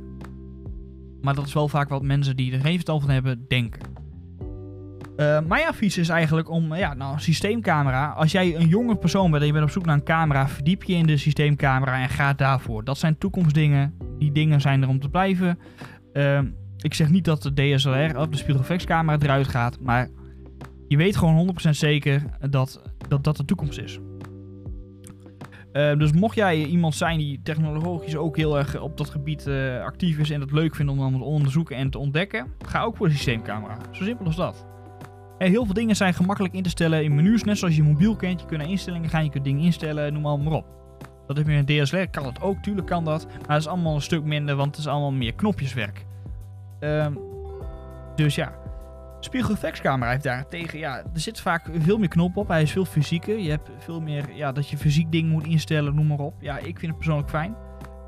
Maar 1.20 1.34
dat 1.34 1.46
is 1.46 1.52
wel 1.52 1.68
vaak 1.68 1.88
wat 1.88 2.02
mensen 2.02 2.36
die 2.36 2.52
er 2.52 2.60
geen 2.60 2.72
verstand 2.72 3.00
van 3.00 3.10
hebben, 3.10 3.44
denken. 3.48 3.80
Uh, 5.16 5.40
mijn 5.40 5.66
advies 5.66 5.98
is 5.98 6.08
eigenlijk 6.08 6.50
om, 6.50 6.74
ja, 6.74 6.94
nou, 6.94 7.20
systeemcamera. 7.20 8.08
Als 8.08 8.32
jij 8.32 8.56
een 8.56 8.68
jonge 8.68 8.96
persoon 8.96 9.30
bent 9.30 9.40
en 9.40 9.46
je 9.46 9.52
bent 9.52 9.64
op 9.64 9.70
zoek 9.70 9.84
naar 9.84 9.94
een 9.94 10.04
camera, 10.04 10.48
verdiep 10.48 10.82
je 10.82 10.94
in 10.94 11.06
de 11.06 11.16
systeemcamera 11.16 12.02
en 12.02 12.08
ga 12.08 12.32
daarvoor. 12.32 12.84
Dat 12.84 12.98
zijn 12.98 13.18
toekomstdingen. 13.18 13.94
Die 14.18 14.32
dingen 14.32 14.60
zijn 14.60 14.82
er 14.82 14.88
om 14.88 15.00
te 15.00 15.08
blijven. 15.08 15.58
Uh, 16.12 16.40
ik 16.78 16.94
zeg 16.94 17.10
niet 17.10 17.24
dat 17.24 17.42
de 17.42 17.52
DSLR 17.52 18.18
of 18.18 18.28
de 18.28 18.36
spiegelreflexcamera 18.36 19.18
eruit 19.18 19.48
gaat, 19.48 19.80
maar 19.80 20.08
je 20.88 20.96
weet 20.96 21.16
gewoon 21.16 21.54
100% 21.66 21.70
zeker 21.70 22.22
dat, 22.50 22.82
dat 23.08 23.24
dat 23.24 23.36
de 23.36 23.44
toekomst 23.44 23.78
is. 23.78 23.98
Uh, 25.72 25.98
dus 25.98 26.12
mocht 26.12 26.34
jij 26.34 26.64
iemand 26.64 26.94
zijn 26.94 27.18
die 27.18 27.40
technologisch 27.42 28.16
ook 28.16 28.36
heel 28.36 28.58
erg 28.58 28.80
op 28.80 28.96
dat 28.96 29.10
gebied 29.10 29.46
uh, 29.46 29.82
actief 29.82 30.18
is 30.18 30.30
en 30.30 30.40
het 30.40 30.52
leuk 30.52 30.74
vindt 30.74 30.92
om 30.92 30.98
dan 30.98 31.12
te 31.12 31.24
onderzoeken 31.24 31.76
en 31.76 31.90
te 31.90 31.98
ontdekken, 31.98 32.46
ga 32.66 32.82
ook 32.82 32.96
voor 32.96 33.08
de 33.08 33.14
systeemcamera. 33.14 33.76
Zo 33.90 34.04
simpel 34.04 34.26
als 34.26 34.36
dat. 34.36 34.71
En 35.42 35.50
heel 35.50 35.64
veel 35.64 35.74
dingen 35.74 35.96
zijn 35.96 36.14
gemakkelijk 36.14 36.54
in 36.54 36.62
te 36.62 36.68
stellen 36.68 37.04
in 37.04 37.14
menus, 37.14 37.44
net 37.44 37.58
zoals 37.58 37.76
je 37.76 37.82
mobiel 37.82 38.16
kent. 38.16 38.40
Je 38.40 38.46
kunt 38.46 38.60
naar 38.60 38.70
instellingen 38.70 39.10
gaan, 39.10 39.24
je 39.24 39.30
kunt 39.30 39.44
dingen 39.44 39.64
instellen, 39.64 40.12
noem 40.12 40.42
maar 40.42 40.52
op. 40.52 40.66
Dat 41.26 41.36
heb 41.36 41.46
je 41.46 41.52
in 41.52 41.58
een 41.58 41.82
DSLR, 41.82 42.08
kan 42.10 42.22
dat 42.22 42.40
ook, 42.40 42.62
tuurlijk 42.62 42.86
kan 42.86 43.04
dat. 43.04 43.26
Maar 43.26 43.56
het 43.56 43.60
is 43.60 43.66
allemaal 43.66 43.94
een 43.94 44.02
stuk 44.02 44.24
minder, 44.24 44.56
want 44.56 44.70
het 44.70 44.78
is 44.78 44.86
allemaal 44.86 45.12
meer 45.12 45.34
knopjeswerk. 45.34 46.04
Uh, 46.80 47.06
dus 48.16 48.34
ja. 48.34 48.52
Spiegelreflexcamera 49.20 50.10
heeft 50.10 50.22
daarentegen, 50.22 50.78
ja, 50.78 50.96
er 50.98 51.20
zit 51.20 51.40
vaak 51.40 51.68
veel 51.78 51.98
meer 51.98 52.08
knop 52.08 52.36
op. 52.36 52.48
Hij 52.48 52.62
is 52.62 52.72
veel 52.72 52.84
fysieker. 52.84 53.38
Je 53.38 53.50
hebt 53.50 53.70
veel 53.78 54.00
meer, 54.00 54.24
ja, 54.34 54.52
dat 54.52 54.68
je 54.68 54.76
fysiek 54.76 55.12
ding 55.12 55.30
moet 55.30 55.46
instellen, 55.46 55.94
noem 55.94 56.06
maar 56.06 56.18
op. 56.18 56.34
Ja, 56.38 56.58
ik 56.58 56.78
vind 56.78 56.82
het 56.82 56.96
persoonlijk 56.96 57.30
fijn. 57.30 57.54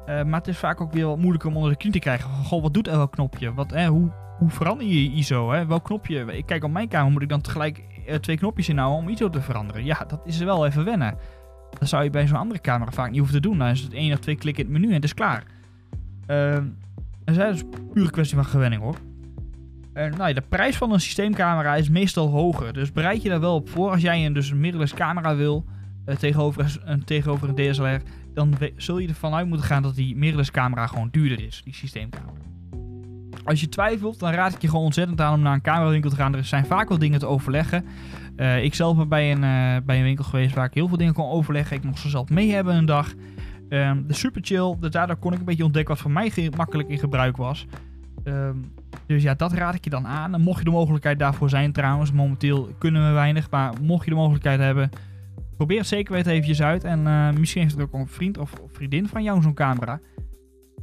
Uh, 0.06 0.22
maar 0.22 0.38
het 0.38 0.48
is 0.48 0.58
vaak 0.58 0.80
ook 0.80 0.92
weer 0.92 1.06
wat 1.06 1.18
moeilijker 1.18 1.48
om 1.48 1.56
onder 1.56 1.70
de 1.70 1.76
knie 1.76 1.92
te 1.92 1.98
krijgen. 1.98 2.30
Goh, 2.30 2.62
wat 2.62 2.74
doet 2.74 2.88
elk 2.88 3.12
knopje? 3.12 3.54
Wat, 3.54 3.72
eh, 3.72 3.86
hoe, 3.86 4.10
hoe 4.38 4.50
verander 4.50 4.86
je 4.86 5.10
ISO? 5.10 5.52
Hè? 5.52 5.66
Welk 5.66 5.84
knopje? 5.84 6.36
Ik 6.36 6.46
kijk 6.46 6.64
op 6.64 6.70
mijn 6.70 6.88
kamer, 6.88 7.12
moet 7.12 7.22
ik 7.22 7.28
dan 7.28 7.40
tegelijk 7.40 7.82
uh, 8.08 8.14
twee 8.14 8.36
knopjes 8.36 8.68
inhouden 8.68 8.98
om 8.98 9.08
ISO 9.08 9.30
te 9.30 9.40
veranderen? 9.40 9.84
Ja, 9.84 10.04
dat 10.08 10.20
is 10.24 10.38
wel 10.38 10.66
even 10.66 10.84
wennen. 10.84 11.16
Dat 11.78 11.88
zou 11.88 12.04
je 12.04 12.10
bij 12.10 12.26
zo'n 12.26 12.38
andere 12.38 12.60
camera 12.60 12.90
vaak 12.90 13.10
niet 13.10 13.18
hoeven 13.18 13.36
te 13.42 13.48
doen. 13.48 13.58
Dan 13.58 13.68
is 13.68 13.80
het 13.80 13.92
één 13.92 14.12
of 14.12 14.18
twee 14.18 14.36
klikken 14.36 14.64
in 14.64 14.70
het 14.70 14.80
menu 14.80 14.88
en 14.88 14.94
het 14.94 15.04
is 15.04 15.14
klaar. 15.14 15.44
Uh, 16.26 16.54
dat 17.24 17.36
is 17.36 17.60
dus 17.60 17.62
puur 17.92 18.04
een 18.04 18.10
kwestie 18.10 18.36
van 18.36 18.44
gewenning 18.44 18.82
hoor. 18.82 18.96
En 19.92 20.10
nou 20.10 20.28
ja, 20.28 20.34
de 20.34 20.42
prijs 20.48 20.76
van 20.76 20.92
een 20.92 21.00
systeemcamera 21.00 21.74
is 21.74 21.88
meestal 21.88 22.28
hoger. 22.28 22.72
Dus 22.72 22.92
bereid 22.92 23.22
je 23.22 23.28
daar 23.28 23.40
wel 23.40 23.54
op 23.54 23.68
voor. 23.68 23.90
Als 23.90 24.02
jij 24.02 24.26
een, 24.26 24.32
dus 24.32 24.94
camera 24.94 25.36
wil 25.36 25.64
uh, 26.06 26.14
tegenover, 26.16 26.80
een, 26.84 27.04
tegenover 27.04 27.48
een 27.48 27.54
DSLR, 27.54 28.00
dan 28.34 28.54
zul 28.76 28.98
je 28.98 29.08
ervan 29.08 29.34
uit 29.34 29.46
moeten 29.46 29.66
gaan 29.66 29.82
dat 29.82 29.94
die 29.94 30.16
mirrorless 30.16 30.50
camera 30.50 30.86
gewoon 30.86 31.08
duurder 31.10 31.46
is, 31.46 31.62
die 31.64 31.74
systeemcamera. 31.74 32.53
Als 33.44 33.60
je 33.60 33.68
twijfelt, 33.68 34.18
dan 34.18 34.32
raad 34.32 34.54
ik 34.54 34.62
je 34.62 34.68
gewoon 34.68 34.84
ontzettend 34.84 35.20
aan 35.20 35.34
om 35.34 35.40
naar 35.40 35.54
een 35.54 35.60
camerawinkel 35.60 36.10
te 36.10 36.16
gaan. 36.16 36.34
Er 36.34 36.44
zijn 36.44 36.66
vaak 36.66 36.88
wel 36.88 36.98
dingen 36.98 37.18
te 37.18 37.26
overleggen. 37.26 37.84
Uh, 38.36 38.64
ik 38.64 38.74
zelf 38.74 38.96
ben 38.96 39.08
bij 39.08 39.32
een, 39.32 39.42
uh, 39.42 39.86
bij 39.86 39.96
een 39.98 40.04
winkel 40.04 40.24
geweest 40.24 40.54
waar 40.54 40.66
ik 40.66 40.74
heel 40.74 40.88
veel 40.88 40.96
dingen 40.96 41.14
kon 41.14 41.30
overleggen. 41.30 41.76
Ik 41.76 41.84
mocht 41.84 41.98
ze 41.98 42.08
zelf 42.08 42.28
mee 42.28 42.52
hebben 42.52 42.74
een 42.74 42.86
dag. 42.86 43.12
Ehm, 43.68 44.06
de 44.06 44.14
super 44.14 44.40
chill, 44.44 44.76
dus 44.80 44.90
daardoor 44.90 45.16
kon 45.16 45.32
ik 45.32 45.38
een 45.38 45.44
beetje 45.44 45.64
ontdekken 45.64 45.94
wat 45.94 46.02
voor 46.02 46.10
mij 46.10 46.50
makkelijk 46.56 46.88
in 46.88 46.98
gebruik 46.98 47.36
was. 47.36 47.66
Ehm, 48.24 48.56
dus 49.06 49.22
ja, 49.22 49.34
dat 49.34 49.52
raad 49.52 49.74
ik 49.74 49.84
je 49.84 49.90
dan 49.90 50.06
aan. 50.06 50.40
Mocht 50.40 50.58
je 50.58 50.64
de 50.64 50.70
mogelijkheid 50.70 51.18
daarvoor 51.18 51.48
zijn 51.48 51.72
trouwens, 51.72 52.12
momenteel 52.12 52.68
kunnen 52.78 53.06
we 53.06 53.12
weinig, 53.12 53.50
maar 53.50 53.72
mocht 53.82 54.04
je 54.04 54.10
de 54.10 54.16
mogelijkheid 54.16 54.60
hebben, 54.60 54.90
probeer 55.56 55.78
het 55.78 55.86
zeker 55.86 56.12
weten 56.12 56.32
eventjes 56.32 56.62
uit. 56.62 56.84
En 56.84 57.06
eh, 57.06 57.30
misschien 57.30 57.62
heeft 57.62 57.74
het 57.74 57.82
ook 57.82 57.92
een 57.92 58.06
vriend 58.06 58.38
of 58.38 58.52
vriendin 58.72 59.08
van 59.08 59.22
jou 59.22 59.42
zo'n 59.42 59.54
camera. 59.54 60.00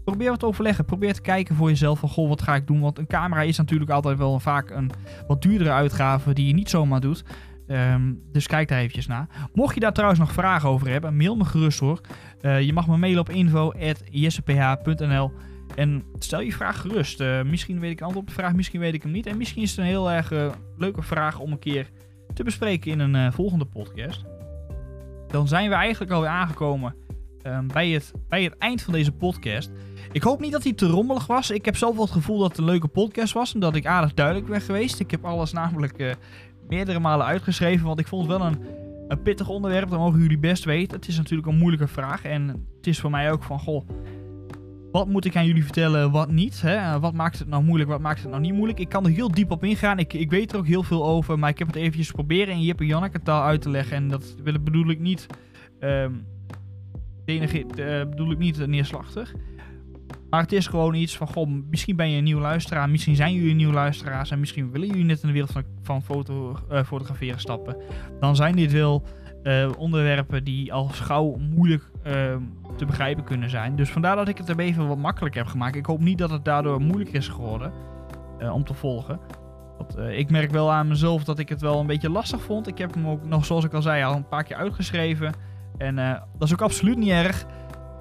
Probeer 0.03 0.29
wat 0.29 0.43
overleggen. 0.43 0.85
Probeer 0.85 1.13
te 1.13 1.21
kijken 1.21 1.55
voor 1.55 1.69
jezelf 1.69 1.99
van, 1.99 2.09
goh, 2.09 2.29
wat 2.29 2.41
ga 2.41 2.55
ik 2.55 2.67
doen? 2.67 2.79
Want 2.79 2.97
een 2.97 3.07
camera 3.07 3.41
is 3.41 3.57
natuurlijk 3.57 3.91
altijd 3.91 4.17
wel 4.17 4.39
vaak 4.39 4.69
een 4.69 4.91
wat 5.27 5.41
duurdere 5.41 5.71
uitgave 5.71 6.33
die 6.33 6.47
je 6.47 6.53
niet 6.53 6.69
zomaar 6.69 6.99
doet. 6.99 7.23
Ehm, 7.71 8.13
dus 8.31 8.47
kijk 8.47 8.67
daar 8.67 8.79
eventjes 8.79 9.07
naar. 9.07 9.27
Mocht 9.53 9.73
je 9.73 9.79
daar 9.79 9.93
trouwens 9.93 10.19
nog 10.19 10.31
vragen 10.31 10.69
over 10.69 10.89
hebben, 10.89 11.17
mail 11.17 11.35
me 11.35 11.45
gerust 11.45 11.79
hoor. 11.79 12.01
Eh, 12.41 12.61
je 12.61 12.73
mag 12.73 12.87
me 12.87 12.97
mailen 12.97 13.19
op 13.19 13.29
info.jesseph.nl 13.29 15.31
en 15.75 16.03
stel 16.19 16.41
je 16.41 16.51
vraag 16.51 16.81
gerust. 16.81 17.19
Eh, 17.19 17.41
misschien 17.41 17.79
weet 17.79 17.91
ik 17.91 17.99
een 17.99 18.05
antwoord 18.05 18.27
op 18.27 18.35
de 18.35 18.41
vraag, 18.41 18.53
misschien 18.53 18.79
weet 18.79 18.93
ik 18.93 19.03
hem 19.03 19.11
niet. 19.11 19.25
En 19.25 19.37
misschien 19.37 19.61
is 19.61 19.69
het 19.69 19.79
een 19.79 19.85
heel 19.85 20.11
erg 20.11 20.31
eh, 20.31 20.51
leuke 20.77 21.01
vraag 21.01 21.39
om 21.39 21.51
een 21.51 21.59
keer 21.59 21.89
te 22.33 22.43
bespreken 22.43 22.91
in 22.91 22.99
een 22.99 23.33
volgende 23.33 23.65
podcast. 23.65 24.25
Dan 25.27 25.47
zijn 25.47 25.69
we 25.69 25.75
eigenlijk 25.75 26.11
alweer 26.11 26.29
aangekomen 26.29 26.95
ehm, 27.43 27.67
bij, 27.67 27.89
het, 27.89 28.11
bij 28.29 28.43
het 28.43 28.57
eind 28.57 28.81
van 28.81 28.93
deze 28.93 29.11
podcast. 29.11 29.71
Ik 30.11 30.23
hoop 30.23 30.39
niet 30.39 30.51
dat 30.51 30.63
hij 30.63 30.73
te 30.73 30.87
rommelig 30.87 31.27
was. 31.27 31.51
Ik 31.51 31.65
heb 31.65 31.75
zelf 31.75 31.95
wel 31.95 32.03
het 32.03 32.13
gevoel 32.13 32.39
dat 32.39 32.49
het 32.49 32.57
een 32.57 32.63
leuke 32.63 32.87
podcast 32.87 33.33
was. 33.33 33.53
En 33.53 33.59
dat 33.59 33.75
ik 33.75 33.85
aardig 33.85 34.13
duidelijk 34.13 34.47
ben 34.47 34.61
geweest. 34.61 34.99
Ik 34.99 35.11
heb 35.11 35.25
alles 35.25 35.51
namelijk 35.51 35.97
eh, 35.97 36.11
meerdere 36.69 36.99
malen 36.99 37.25
uitgeschreven. 37.25 37.85
Want 37.87 37.99
ik 37.99 38.07
vond 38.07 38.27
het 38.27 38.37
wel 38.37 38.47
een, 38.47 38.57
een 39.07 39.21
pittig 39.21 39.49
onderwerp. 39.49 39.89
Dat 39.89 39.99
mogen 39.99 40.19
jullie 40.19 40.39
best 40.39 40.63
weten. 40.63 40.97
Het 40.97 41.07
is 41.07 41.17
natuurlijk 41.17 41.47
een 41.47 41.57
moeilijke 41.57 41.87
vraag. 41.87 42.23
En 42.23 42.47
het 42.77 42.87
is 42.87 42.99
voor 42.99 43.11
mij 43.11 43.31
ook 43.31 43.43
van, 43.43 43.59
goh... 43.59 43.89
Wat 44.91 45.07
moet 45.07 45.25
ik 45.25 45.35
aan 45.35 45.45
jullie 45.45 45.63
vertellen, 45.63 46.11
wat 46.11 46.31
niet? 46.31 46.61
Hè? 46.61 46.99
Wat 46.99 47.13
maakt 47.13 47.39
het 47.39 47.47
nou 47.47 47.63
moeilijk, 47.63 47.89
wat 47.89 47.99
maakt 47.99 48.21
het 48.21 48.29
nou 48.29 48.41
niet 48.41 48.53
moeilijk? 48.53 48.79
Ik 48.79 48.89
kan 48.89 49.05
er 49.05 49.11
heel 49.11 49.31
diep 49.31 49.51
op 49.51 49.63
ingaan. 49.63 49.99
Ik, 49.99 50.13
ik 50.13 50.29
weet 50.29 50.51
er 50.51 50.57
ook 50.57 50.67
heel 50.67 50.83
veel 50.83 51.05
over. 51.05 51.39
Maar 51.39 51.49
ik 51.49 51.59
heb 51.59 51.67
het 51.67 51.75
eventjes 51.75 52.11
proberen 52.11 52.53
in 52.53 52.61
Jip 52.61 52.79
en 52.79 52.85
Janneke 52.85 53.21
taal 53.21 53.43
uit 53.43 53.61
te 53.61 53.69
leggen. 53.69 53.95
En 53.95 54.07
dat 54.07 54.35
bedoel 54.43 54.89
ik 54.89 54.99
niet... 54.99 55.27
ehm 55.79 56.11
denige- 57.25 57.65
eh, 57.75 58.09
bedoel 58.09 58.31
ik 58.31 58.37
niet 58.37 58.67
neerslachtig. 58.67 59.33
Maar 60.29 60.41
het 60.41 60.51
is 60.51 60.67
gewoon 60.67 60.93
iets 60.93 61.17
van, 61.17 61.27
goh, 61.27 61.49
misschien 61.69 61.95
ben 61.95 62.09
je 62.09 62.17
een 62.17 62.23
nieuwe 62.23 62.41
luisteraar, 62.41 62.89
misschien 62.89 63.15
zijn 63.15 63.33
jullie 63.33 63.55
nieuwe 63.55 63.73
luisteraars 63.73 64.31
en 64.31 64.39
misschien 64.39 64.71
willen 64.71 64.87
jullie 64.87 65.03
net 65.03 65.21
in 65.21 65.27
de 65.27 65.33
wereld 65.33 65.51
van, 65.51 65.63
van 65.81 66.01
foto, 66.03 66.57
eh, 66.69 66.83
fotograferen 66.83 67.39
stappen. 67.39 67.75
Dan 68.19 68.35
zijn 68.35 68.55
dit 68.55 68.71
wel 68.71 69.03
eh, 69.43 69.69
onderwerpen 69.77 70.43
die 70.43 70.73
al 70.73 70.85
gauw 70.87 71.35
moeilijk 71.55 71.91
eh, 72.03 72.13
te 72.77 72.85
begrijpen 72.85 73.23
kunnen 73.23 73.49
zijn. 73.49 73.75
Dus 73.75 73.89
vandaar 73.89 74.15
dat 74.15 74.27
ik 74.27 74.37
het 74.37 74.49
er 74.49 74.59
even 74.59 74.87
wat 74.87 74.97
makkelijker 74.97 75.41
heb 75.41 75.49
gemaakt. 75.51 75.75
Ik 75.75 75.85
hoop 75.85 75.99
niet 75.99 76.17
dat 76.17 76.29
het 76.29 76.45
daardoor 76.45 76.81
moeilijker 76.81 77.15
is 77.15 77.27
geworden 77.27 77.71
eh, 78.39 78.53
om 78.53 78.63
te 78.63 78.73
volgen. 78.73 79.19
Eh, 79.97 80.17
ik 80.17 80.29
merk 80.29 80.51
wel 80.51 80.71
aan 80.71 80.87
mezelf 80.87 81.23
dat 81.23 81.39
ik 81.39 81.49
het 81.49 81.61
wel 81.61 81.79
een 81.79 81.87
beetje 81.87 82.09
lastig 82.09 82.41
vond. 82.41 82.67
Ik 82.67 82.77
heb 82.77 82.93
hem 82.93 83.07
ook 83.07 83.25
nog, 83.25 83.45
zoals 83.45 83.63
ik 83.65 83.73
al 83.73 83.81
zei, 83.81 84.03
al 84.03 84.15
een 84.15 84.27
paar 84.27 84.43
keer 84.43 84.55
uitgeschreven. 84.55 85.33
En 85.81 85.99
eh, 85.99 86.21
dat 86.37 86.47
is 86.47 86.53
ook 86.53 86.61
absoluut 86.61 86.97
niet 86.97 87.09
erg. 87.09 87.45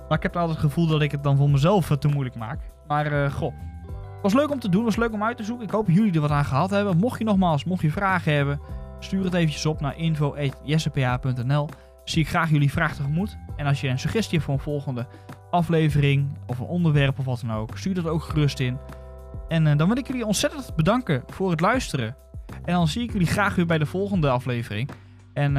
Maar 0.08 0.16
ik 0.16 0.22
heb 0.22 0.36
altijd 0.36 0.58
het 0.58 0.66
gevoel 0.66 0.86
dat 0.86 1.02
ik 1.02 1.10
het 1.10 1.22
dan 1.22 1.36
voor 1.36 1.50
mezelf 1.50 1.90
eh, 1.90 1.96
te 1.96 2.08
moeilijk 2.08 2.36
maak. 2.36 2.60
Maar 2.86 3.24
eh, 3.24 3.32
goh, 3.32 3.54
het 3.86 4.22
was 4.22 4.34
leuk 4.34 4.50
om 4.50 4.58
te 4.58 4.68
doen, 4.68 4.84
het 4.84 4.96
was 4.96 5.04
leuk 5.04 5.14
om 5.14 5.24
uit 5.24 5.36
te 5.36 5.44
zoeken. 5.44 5.66
Ik 5.66 5.72
hoop 5.72 5.88
jullie 5.88 6.12
er 6.12 6.20
wat 6.20 6.30
aan 6.30 6.44
gehad 6.44 6.70
hebben. 6.70 6.96
Mocht 6.96 7.18
je 7.18 7.24
nogmaals, 7.24 7.64
mocht 7.64 7.82
je 7.82 7.90
vragen 7.90 8.32
hebben, 8.32 8.60
stuur 8.98 9.24
het 9.24 9.34
eventjes 9.34 9.66
op 9.66 9.80
naar 9.80 9.96
info.jesseph.nl. 9.96 11.68
Zie 12.04 12.22
ik 12.22 12.28
graag 12.28 12.50
jullie 12.50 12.72
vraag 12.72 12.94
tegemoet. 12.94 13.36
En 13.56 13.66
als 13.66 13.80
je 13.80 13.88
een 13.88 13.98
suggestie 13.98 14.32
hebt 14.32 14.44
voor 14.44 14.54
een 14.54 14.60
volgende 14.60 15.06
aflevering 15.50 16.36
of 16.46 16.58
een 16.58 16.66
onderwerp 16.66 17.18
of 17.18 17.24
wat 17.24 17.42
dan 17.46 17.56
ook, 17.56 17.78
stuur 17.78 17.94
dat 17.94 18.06
ook 18.06 18.22
gerust 18.22 18.60
in. 18.60 18.78
En 19.48 19.76
dan 19.76 19.88
wil 19.88 19.96
ik 19.96 20.06
jullie 20.06 20.26
ontzettend 20.26 20.76
bedanken 20.76 21.22
voor 21.26 21.50
het 21.50 21.60
luisteren. 21.60 22.16
En 22.64 22.74
dan 22.74 22.88
zie 22.88 23.02
ik 23.02 23.12
jullie 23.12 23.26
graag 23.26 23.54
weer 23.54 23.66
bij 23.66 23.78
de 23.78 23.86
volgende 23.86 24.30
aflevering. 24.30 24.90
En 25.32 25.56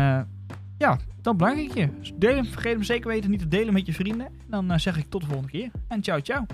ja, 0.82 0.98
dan 1.22 1.38
bedank 1.38 1.58
ik 1.58 1.74
je. 1.74 1.90
Deel 2.16 2.44
vergeet 2.44 2.74
hem 2.74 2.84
zeker 2.84 3.08
weten 3.08 3.30
niet 3.30 3.40
te 3.40 3.48
delen 3.48 3.74
met 3.74 3.86
je 3.86 3.94
vrienden. 3.94 4.26
En 4.26 4.48
dan 4.50 4.72
eh, 4.72 4.78
zeg 4.78 4.98
ik 4.98 5.10
tot 5.10 5.22
de 5.22 5.28
volgende 5.28 5.52
keer. 5.52 5.72
En 5.88 6.02
ciao, 6.02 6.20
ciao. 6.20 6.46